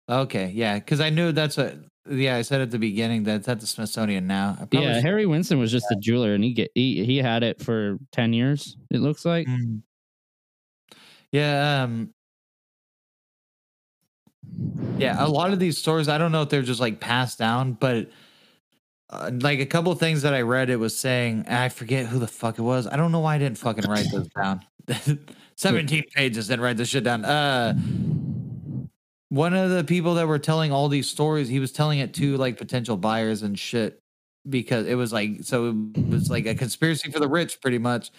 [0.08, 1.78] Okay, yeah, because I knew that's a
[2.08, 2.36] yeah.
[2.36, 4.56] I said at the beginning that it's at the Smithsonian now.
[4.72, 7.60] Yeah, should- Harry Winston was just a jeweler, and he get he, he had it
[7.62, 8.76] for 10 years.
[8.90, 9.46] It looks like.
[9.46, 9.82] Mm.
[11.30, 12.14] Yeah, um,
[14.96, 15.16] yeah.
[15.24, 18.10] A lot of these stories, I don't know if they're just like passed down, but
[19.10, 22.18] uh, like a couple of things that I read, it was saying I forget who
[22.18, 22.86] the fuck it was.
[22.86, 24.62] I don't know why I didn't fucking write those down.
[25.56, 27.24] Seventeen pages, didn't write this shit down.
[27.24, 27.74] Uh,
[29.30, 32.36] one of the people that were telling all these stories, he was telling it to
[32.36, 34.00] like potential buyers and shit
[34.48, 38.10] because it was like so it was like a conspiracy for the rich, pretty much.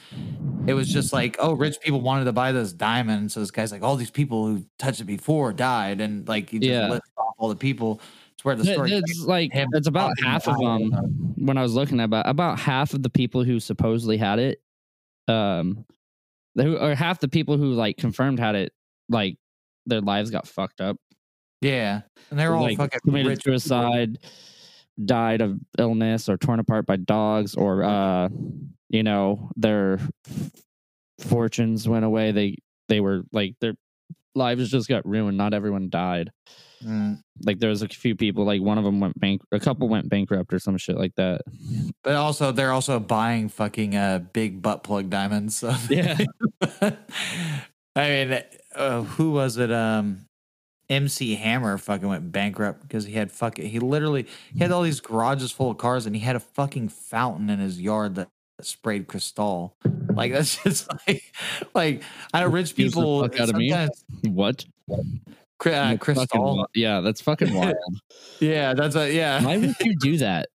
[0.68, 3.72] It was just like, oh, rich people wanted to buy this diamond, so this guy's
[3.72, 6.90] like, all these people who touched it before died, and like he just Yeah.
[6.90, 8.00] lists off all the people.
[8.34, 8.92] It's where the story.
[8.94, 10.92] It's like it's about half of them.
[11.38, 14.62] When I was looking at about about half of the people who supposedly had it,
[15.28, 15.86] um,
[16.56, 18.72] who or half the people who like confirmed had it,
[19.10, 19.38] like
[19.90, 20.98] their lives got fucked up.
[21.62, 24.20] yeah, and they're all like fucking committed suicide,
[25.04, 28.30] died of illness, or torn apart by dogs, or uh,
[28.90, 30.00] you know, their
[31.20, 32.32] fortunes went away.
[32.32, 33.76] They they were like their
[34.36, 35.38] lives just got ruined.
[35.38, 36.32] Not everyone died.
[36.84, 37.20] Mm.
[37.44, 40.10] Like there was a few people, like one of them went bank, a couple went
[40.10, 41.42] bankrupt or some shit like that.
[42.04, 45.58] But also, they're also buying fucking uh big butt plug diamonds.
[45.58, 45.76] So.
[45.90, 46.18] Yeah.
[48.00, 48.44] I mean,
[48.76, 49.72] uh, who was it?
[49.72, 50.26] Um,
[50.90, 55.00] MC Hammer fucking went bankrupt because he had fucking he literally he had all these
[55.00, 58.28] garages full of cars and he had a fucking fountain in his yard that
[58.62, 59.76] sprayed crystal.
[60.14, 61.24] Like that's just like
[61.76, 62.02] like
[62.34, 63.72] I know rich people out of me.
[64.24, 64.66] What?
[64.92, 64.96] uh,
[65.62, 66.68] That's fucking crystal.
[66.74, 67.76] yeah, that's fucking wild.
[68.40, 69.44] Yeah, that's a yeah.
[69.44, 70.48] Why would you do that?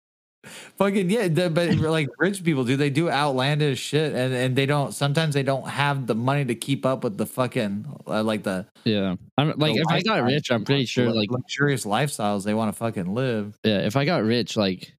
[0.76, 4.66] Fucking yeah, the- but like rich people do, they do outlandish shit, and and they
[4.66, 4.92] don't.
[4.92, 8.66] Sometimes they don't have the money to keep up with the fucking uh, like the
[8.84, 12.72] Yeah, I'm like if I got rich, I'm pretty sure like luxurious lifestyles they want
[12.72, 13.56] to fucking live.
[13.64, 14.92] yeah, if I got rich, like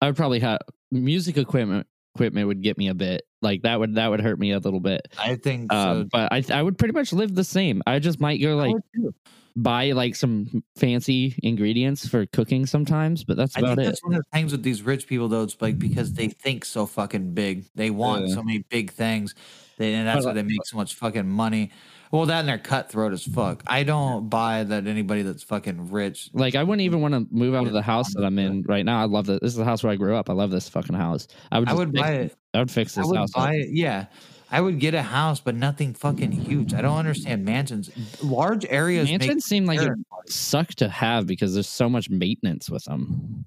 [0.00, 0.60] I would probably have
[0.90, 1.86] music equipment.
[2.14, 4.80] Equipment would get me a bit like that would that would hurt me a little
[4.80, 5.08] bit.
[5.18, 6.08] I think Um, so.
[6.12, 7.82] but I I would pretty much live the same.
[7.86, 8.76] I just might go like
[9.56, 13.90] buy like some fancy ingredients for cooking sometimes, but that's about I think it.
[13.90, 15.42] that's one of the things with these rich people though.
[15.42, 17.64] It's like because they think so fucking big.
[17.74, 18.34] They want Yeah.
[18.34, 19.34] so many big things,
[19.78, 21.70] they, and that's But, why they make uh, so much fucking money.
[22.10, 23.62] Well, that and they're cutthroat as fuck.
[23.66, 26.28] I don't buy that anybody that's fucking rich.
[26.34, 28.84] Like I wouldn't even want to move out of the house that I'm in right
[28.84, 29.00] now.
[29.00, 29.40] I love this.
[29.40, 30.28] This is the house where I grew up.
[30.28, 31.26] I love this fucking house.
[31.50, 31.68] I would.
[31.70, 32.24] I would fix buy it.
[32.26, 32.36] it.
[32.52, 33.30] I would fix I this would house.
[33.30, 33.36] up.
[33.36, 33.68] buy it.
[33.70, 34.06] Yeah.
[34.52, 36.74] I would get a house, but nothing fucking huge.
[36.74, 37.90] I don't understand mansions.
[38.22, 39.08] Large areas.
[39.08, 39.90] Mansions seem like it
[40.26, 43.46] suck to have because there's so much maintenance with them.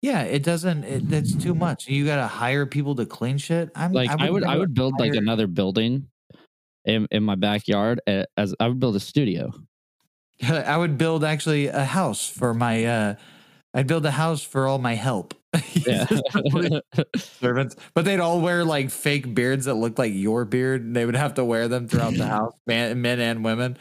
[0.00, 0.84] Yeah, it doesn't.
[0.84, 1.88] It, that's too much.
[1.88, 3.70] You got to hire people to clean shit.
[3.74, 6.08] I'm Like I would, I never would build like another building
[6.86, 9.52] in in my backyard as I would build a studio.
[10.42, 12.84] I would build actually a house for my.
[12.84, 13.14] uh
[13.74, 15.34] I'd build a house for all my help.
[15.86, 16.06] Yeah.
[17.16, 20.82] servants, but they'd all wear like fake beards that looked like your beard.
[20.82, 23.78] And they would have to wear them throughout the house, man, men and women.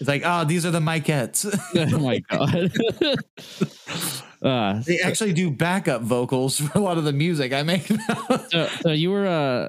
[0.00, 1.46] It's like, oh, these are the Mikettes.
[1.92, 2.72] oh my god.
[4.42, 7.86] uh, they actually do backup vocals for a lot of the music I make.
[8.50, 9.68] so, so you were uh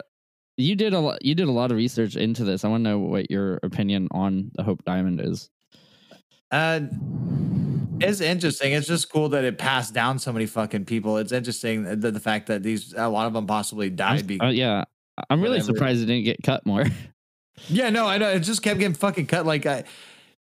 [0.58, 2.64] you did a lot you did a lot of research into this.
[2.66, 5.50] I want to know what your opinion on the Hope Diamond is.
[6.52, 6.82] uh,
[8.04, 8.74] it's interesting.
[8.74, 11.18] It's just cool that it passed down so many fucking people.
[11.18, 14.28] It's interesting that the, the fact that these a lot of them possibly died.
[14.28, 14.84] Because, uh, yeah,
[15.30, 15.74] I'm really whatever.
[15.74, 16.86] surprised it didn't get cut more.
[17.68, 18.30] yeah, no, I know.
[18.30, 19.46] It just kept getting fucking cut.
[19.46, 19.84] Like I,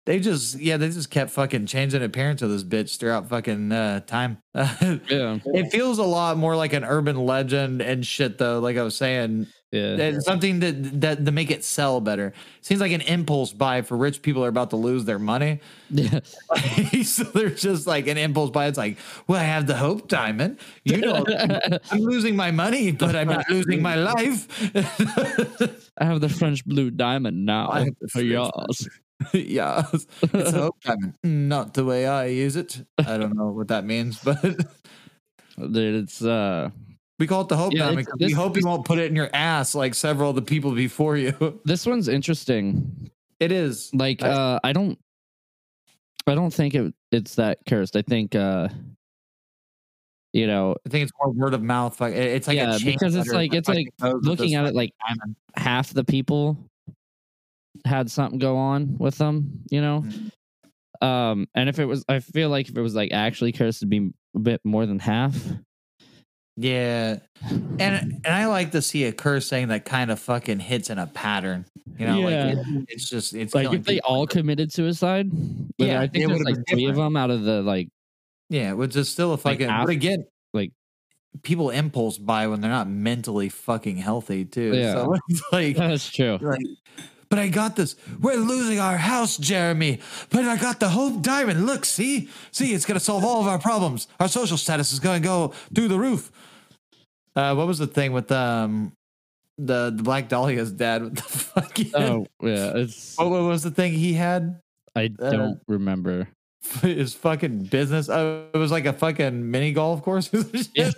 [0.06, 4.00] they just yeah, they just kept fucking changing appearance of this bitch throughout fucking uh,
[4.02, 4.40] time.
[4.56, 8.60] yeah, It feels a lot more like an urban legend and shit, though.
[8.60, 10.20] Like I was saying, yeah.
[10.20, 12.34] Something that that to make it sell better.
[12.62, 15.60] Seems like an impulse buy for rich people are about to lose their money.
[15.90, 16.20] yeah.
[17.04, 18.68] so they're just like an impulse buy.
[18.68, 18.98] It's like,
[19.28, 20.60] well, I have the Hope Diamond.
[20.84, 21.26] You know,
[21.92, 24.48] I'm losing my money, but I'm not losing my life.
[25.98, 28.90] I have the French blue diamond now I have the for yours.
[29.34, 31.16] yeah, it's Hope Diamond.
[31.24, 32.84] Not the way I use it.
[32.98, 34.42] I don't know what that means, but
[35.60, 36.70] Dude, it's uh
[37.20, 39.76] we call it the Hope Yeah, we hope you won't put it in your ass
[39.76, 41.60] like several of the people before you.
[41.66, 43.12] this one's interesting.
[43.40, 43.90] It is.
[43.94, 44.98] Like I- uh I don't
[46.28, 47.96] I don't think it it's that cursed.
[47.96, 48.70] I think uh
[50.32, 52.00] you know, I think it's more word of mouth.
[52.00, 54.66] Like it's like Yeah, a because it's like- it's like fucking goes with looking at
[54.66, 55.36] it like diamond.
[55.56, 56.58] half the people
[57.86, 60.04] had something go on with them, you know?
[60.06, 61.06] Mhm.
[61.06, 63.90] Um and if it was I feel like if it was like actually cursed it'd
[63.90, 65.36] be a bit more than half.
[66.62, 67.20] Yeah,
[67.80, 70.98] and and I like to see a curse saying that kind of fucking hits in
[71.00, 71.66] a pattern.
[71.98, 72.46] You know, Yeah.
[72.46, 74.10] like it, it's just it's Like if they people.
[74.14, 75.30] all committed suicide,
[75.78, 77.88] Yeah, I it think there's would've like been three of them out of the like
[78.50, 79.70] yeah, which is still a fucking.
[79.70, 80.74] half- but again, like-
[81.44, 84.74] people impulse buy when they're not mentally fucking healthy too.
[84.76, 84.94] Yeah.
[84.94, 85.76] So it's like.
[85.78, 86.40] that's true.
[86.42, 86.60] Like,
[87.30, 87.96] but I got this.
[88.20, 90.00] We're losing our house, Jeremy.
[90.32, 91.68] But I got the Hope Diamond.
[91.68, 94.08] Look, see, see, it's gonna solve all of our problems.
[94.20, 96.32] Our social status is gonna go through the roof.
[97.40, 98.92] Uh, what was the thing with um
[99.58, 101.04] the the Black Dahlia's dad?
[101.04, 101.78] What the fuck?
[101.96, 104.60] Oh yeah, it's What, what was the thing he had?
[104.94, 106.28] I uh, don't remember.
[106.82, 108.10] His fucking business.
[108.10, 110.34] Oh, it was like a fucking mini golf course.
[110.34, 110.68] or shit.
[110.76, 110.92] Yeah,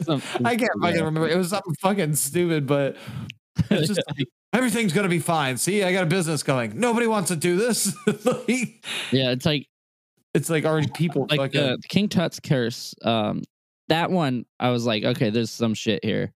[0.44, 1.04] I can't fucking yeah.
[1.04, 1.30] remember.
[1.30, 2.98] It was something fucking stupid, but
[3.70, 5.58] it's just like, everything's gonna be fine.
[5.58, 6.80] See, I got a business going.
[6.80, 7.96] Nobody wants to do this.
[8.26, 9.68] like, Yeah, it's like
[10.34, 11.62] it's like already people like fucking.
[11.62, 12.96] the King Tut's curse.
[13.04, 13.44] Um,
[13.92, 16.34] that one I was like, okay, there's some shit here.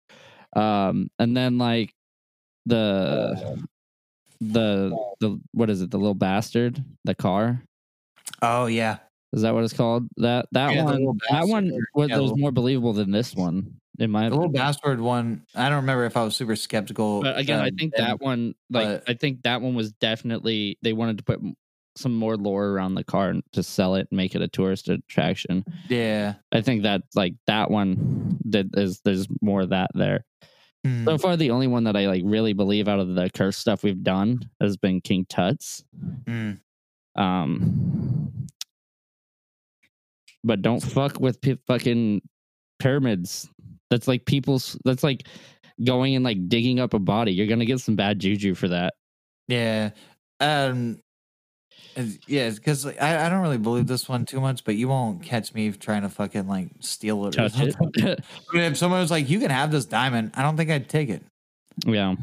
[0.57, 1.95] Um, and then like
[2.67, 3.63] the
[4.41, 5.91] the the what is it?
[5.91, 7.63] The little bastard, the car.
[8.41, 8.99] oh yeah,
[9.33, 10.09] Is that what it's called?
[10.17, 14.11] That that Yeah, one that one was, Yeah, was more believable than this one in
[14.11, 15.45] my the little bastard one.
[15.55, 17.21] I don't remember if I was super skeptical.
[17.23, 21.19] But again, I think that one, like, I think that one was definitely they wanted
[21.19, 21.41] to put
[21.97, 24.89] some more lore around the car and to sell it and make it a tourist
[24.89, 25.65] attraction.
[25.89, 26.35] Yeah.
[26.51, 30.25] I think that like that one that is there's more of that there.
[30.85, 31.05] Hmm.
[31.05, 33.83] So far, the only one that I like really believe out of the curse stuff
[33.83, 35.85] we've done has been King Tut's.
[36.27, 36.53] Hmm.
[37.15, 38.49] Um,
[40.43, 42.23] but don't fuck with p- fucking
[42.79, 43.49] pyramids.
[43.91, 44.77] That's like people's.
[44.85, 45.29] That's like
[45.85, 47.33] going and like digging up a body.
[47.33, 48.95] You're gonna get some bad juju for that.
[49.47, 49.91] Yeah.
[50.41, 50.99] Um.
[52.27, 55.55] Yeah, because I, I don't really believe this one too much, but you won't catch
[55.55, 57.33] me trying to fucking like steal it.
[57.33, 57.77] Touch it.
[57.81, 58.17] I mean,
[58.55, 61.23] if someone was like, "You can have this diamond," I don't think I'd take it.
[61.87, 62.15] yeah.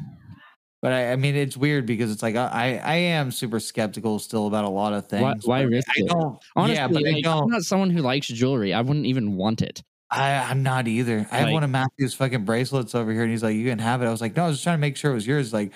[0.82, 4.47] But I, I mean, it's weird because it's like I, I am super skeptical still
[4.47, 5.45] about a lot of things.
[5.45, 6.07] Why, why risk I it?
[6.07, 6.39] don't.
[6.55, 7.51] Honestly, yeah, but I like, I'm don't.
[7.51, 8.74] not someone who likes jewelry.
[8.74, 9.82] I wouldn't even want it.
[10.09, 11.28] I, I'm not either.
[11.32, 14.01] I have one of Matthew's fucking bracelets over here, and he's like, "You can have
[14.01, 15.53] it." I was like, "No, I was just trying to make sure it was yours."
[15.53, 15.74] Like,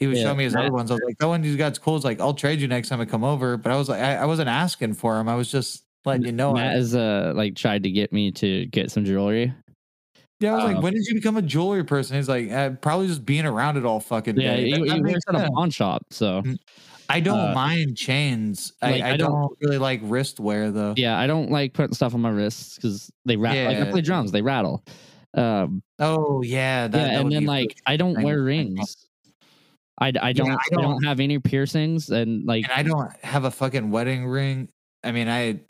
[0.00, 0.90] he was Yeah, showing me his other ones.
[0.90, 3.00] I was like, "That one you got's cool." It's like, "I'll trade you next time
[3.00, 5.28] I come over." But I was like, I, I wasn't asking for him.
[5.28, 6.54] I was just letting you know.
[6.54, 9.52] Matt I, has uh like tried to get me to get some jewelry.
[10.40, 12.16] Yeah, I was Uh, like, when did you become a jewelry person?
[12.16, 14.70] He's like, uh, probably just being around it all fucking Yeah, day.
[14.70, 16.42] he, That- he works at a pawn shop, so
[17.10, 18.72] I don't uh, mind chains.
[18.80, 20.94] I, like, I, I don't, don't- really like wrist wear though.
[20.96, 23.66] yeah, I don't like putting stuff on my wrists because they rattle.
[23.66, 24.82] Like I play drums, they rattle.
[25.34, 28.96] Um, Oh yeah, that, yeah, that and then like I don't wear ring rings.
[30.00, 33.12] I, I don't, I I don't don't- have any piercings and like and I don't
[33.24, 34.68] have a fucking wedding ring.
[35.04, 35.60] I mean, I I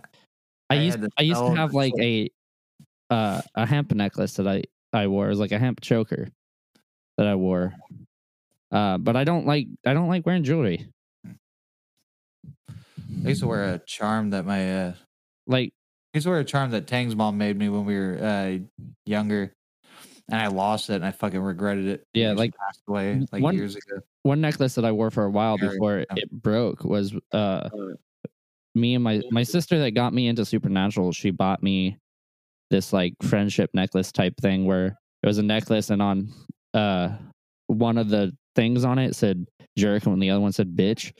[0.70, 2.30] I used to I used to have like a
[3.10, 4.62] uh a hemp necklace that I
[4.92, 5.26] I wore.
[5.26, 6.28] It was like a hemp choker
[7.18, 7.74] that I wore.
[8.72, 10.86] Uh, but I don't like I don't like wearing jewelry.
[13.24, 14.92] I used to wear a charm that my uh,
[15.46, 15.72] Like
[16.14, 18.58] I used to wear a charm that Tang's mom made me when we were uh,
[19.06, 19.52] younger,
[20.30, 22.06] and I lost it and I fucking regretted it.
[22.14, 24.00] Yeah, like, passed away like one- years ago.
[24.22, 26.04] one necklace that I wore for a while Very before yeah.
[26.16, 27.68] it broke was uh
[28.74, 31.12] me and my my sister that got me into supernatural.
[31.12, 31.98] She bought me
[32.70, 36.32] this like friendship necklace type thing where it was a necklace and on
[36.74, 37.10] uh
[37.66, 41.12] one of the things on it said jerk and the other one said bitch.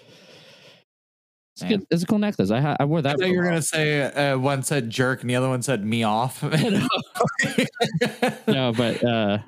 [1.54, 1.86] It's, good.
[1.90, 2.50] it's a cool necklace.
[2.50, 3.10] I ha- I wore I that.
[3.18, 5.84] thought for you were gonna say uh, one said jerk and the other one said
[5.84, 6.42] me off.
[8.46, 9.38] no, but uh,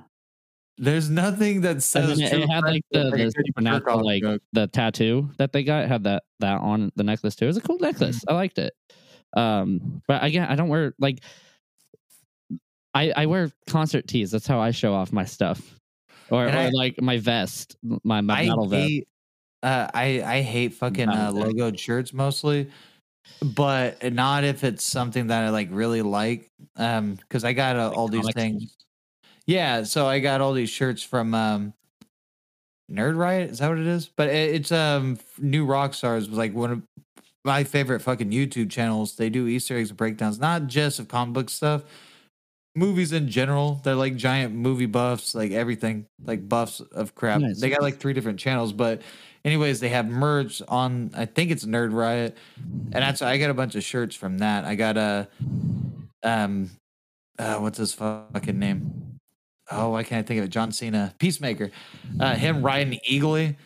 [0.78, 4.04] There's nothing that says it, it had like the, the a good jerk supernatural off
[4.04, 4.42] like joke.
[4.52, 7.44] the tattoo that they got had that that on the necklace too.
[7.44, 8.18] It was a cool necklace.
[8.18, 8.30] Mm-hmm.
[8.30, 8.74] I liked it.
[9.34, 11.20] Um, but again, I don't wear like
[12.94, 14.30] I I wear concert tees.
[14.30, 15.60] That's how I show off my stuff,
[16.30, 18.88] or, or I- like my vest, my my I metal vest.
[18.88, 19.08] hate,
[19.62, 22.70] uh, I I hate fucking uh, logoed shirts mostly,
[23.42, 26.50] but not if it's something that I like really like.
[26.76, 28.76] Um, because I got uh, all these things.
[29.46, 31.74] Yeah, so I got all these shirts from um,
[32.90, 33.50] Nerd Riot.
[33.50, 34.08] Is that what it is?
[34.08, 36.82] But it, it's um, New Rockstars was like one of
[37.44, 39.16] my favorite fucking YouTube channels.
[39.16, 41.82] They do Easter eggs and breakdowns, not just of comic book stuff,
[42.74, 43.80] movies in general.
[43.84, 47.40] They're like giant movie buffs, like everything, like buffs of crap.
[47.40, 47.60] Nice.
[47.60, 49.02] They got like three different channels, but
[49.44, 51.10] anyways, they have merch on.
[51.14, 54.64] I think it's Nerd Riot, and that's I got a bunch of shirts from that.
[54.64, 55.28] I got a
[56.22, 56.70] um,
[57.38, 59.18] uh, what's his fucking name?
[59.70, 60.48] Oh, why can't I think of it?
[60.48, 61.70] John Cena, Peacemaker,
[62.20, 63.56] uh, him riding Eagly.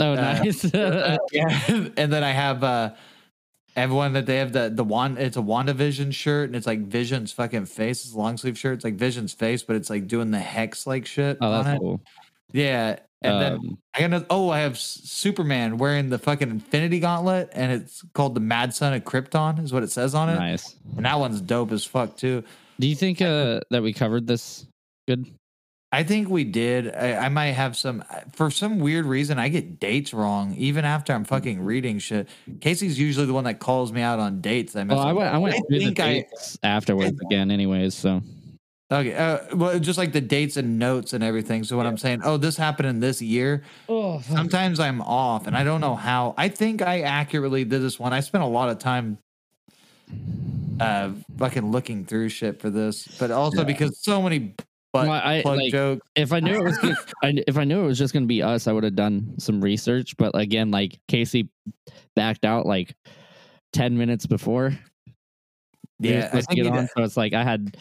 [0.00, 0.64] Oh, uh, nice.
[0.64, 2.94] Uh, yeah, and then I have uh
[3.76, 7.32] everyone that they have the the one it's a WandaVision shirt and it's like Vision's
[7.32, 8.04] fucking face.
[8.04, 8.74] It's a long sleeve shirt.
[8.74, 11.38] It's like Vision's face, but it's like doing the hex like shit.
[11.40, 11.80] oh, on that's it.
[11.80, 12.00] cool.
[12.52, 12.98] Yeah.
[13.22, 17.48] And then Um, I got another, oh, I have Superman wearing the fucking Infinity Gauntlet,
[17.52, 20.34] and it's called the Mad Son of Krypton, is what it says on it.
[20.34, 20.76] nice.
[20.96, 22.44] And that one's dope as fuck too.
[22.78, 24.66] Do you think uh that we covered this
[25.08, 25.26] good?
[25.92, 26.94] I think we did.
[26.94, 29.38] I, I might have some for some weird reason.
[29.38, 32.28] I get dates wrong even after I'm fucking reading shit.
[32.60, 34.74] Casey's usually the one that calls me out on dates.
[34.76, 37.94] I Well, I went I went I through the think I- dates afterwards again, anyways.
[37.94, 38.20] So
[38.90, 39.14] Okay.
[39.14, 41.64] Uh, well, just like the dates and notes and everything.
[41.64, 45.56] So when I'm saying, oh, this happened in this year, oh, sometimes I'm off and
[45.56, 46.34] I don't know how.
[46.38, 48.12] I think I accurately did this one.
[48.12, 49.18] I spent a lot of time
[50.80, 53.64] uh fucking looking through shit for this, but also Yeah.
[53.64, 54.54] because so many
[54.96, 56.06] butt Well, I- plug like, jokes.
[56.16, 56.78] if I knew it was
[57.22, 59.60] I, if I knew it was just gonna be us, I would have done some
[59.60, 60.16] research.
[60.16, 61.48] But again, like Casey
[62.14, 62.94] backed out like
[63.72, 64.72] ten minutes before.
[65.98, 66.88] Yeah, to think, get on.
[66.96, 67.76] So it's like I had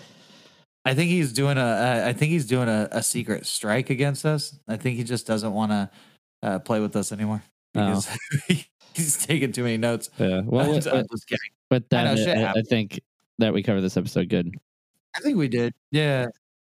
[0.86, 1.62] I think he's doing a.
[1.62, 4.58] Uh, I think he's doing a, a secret strike against us.
[4.68, 5.90] I think he just doesn't want to
[6.44, 7.42] uh, play with us anymore
[7.76, 8.02] Oh.
[8.48, 10.10] because he's taking too many notes.
[10.18, 11.50] Yeah, well I'm just- I'm just kidding.
[11.72, 13.02] with I know, I, I think
[13.40, 14.54] that we covered this episode good.
[15.16, 15.74] I think we did.
[15.92, 16.28] Yeah.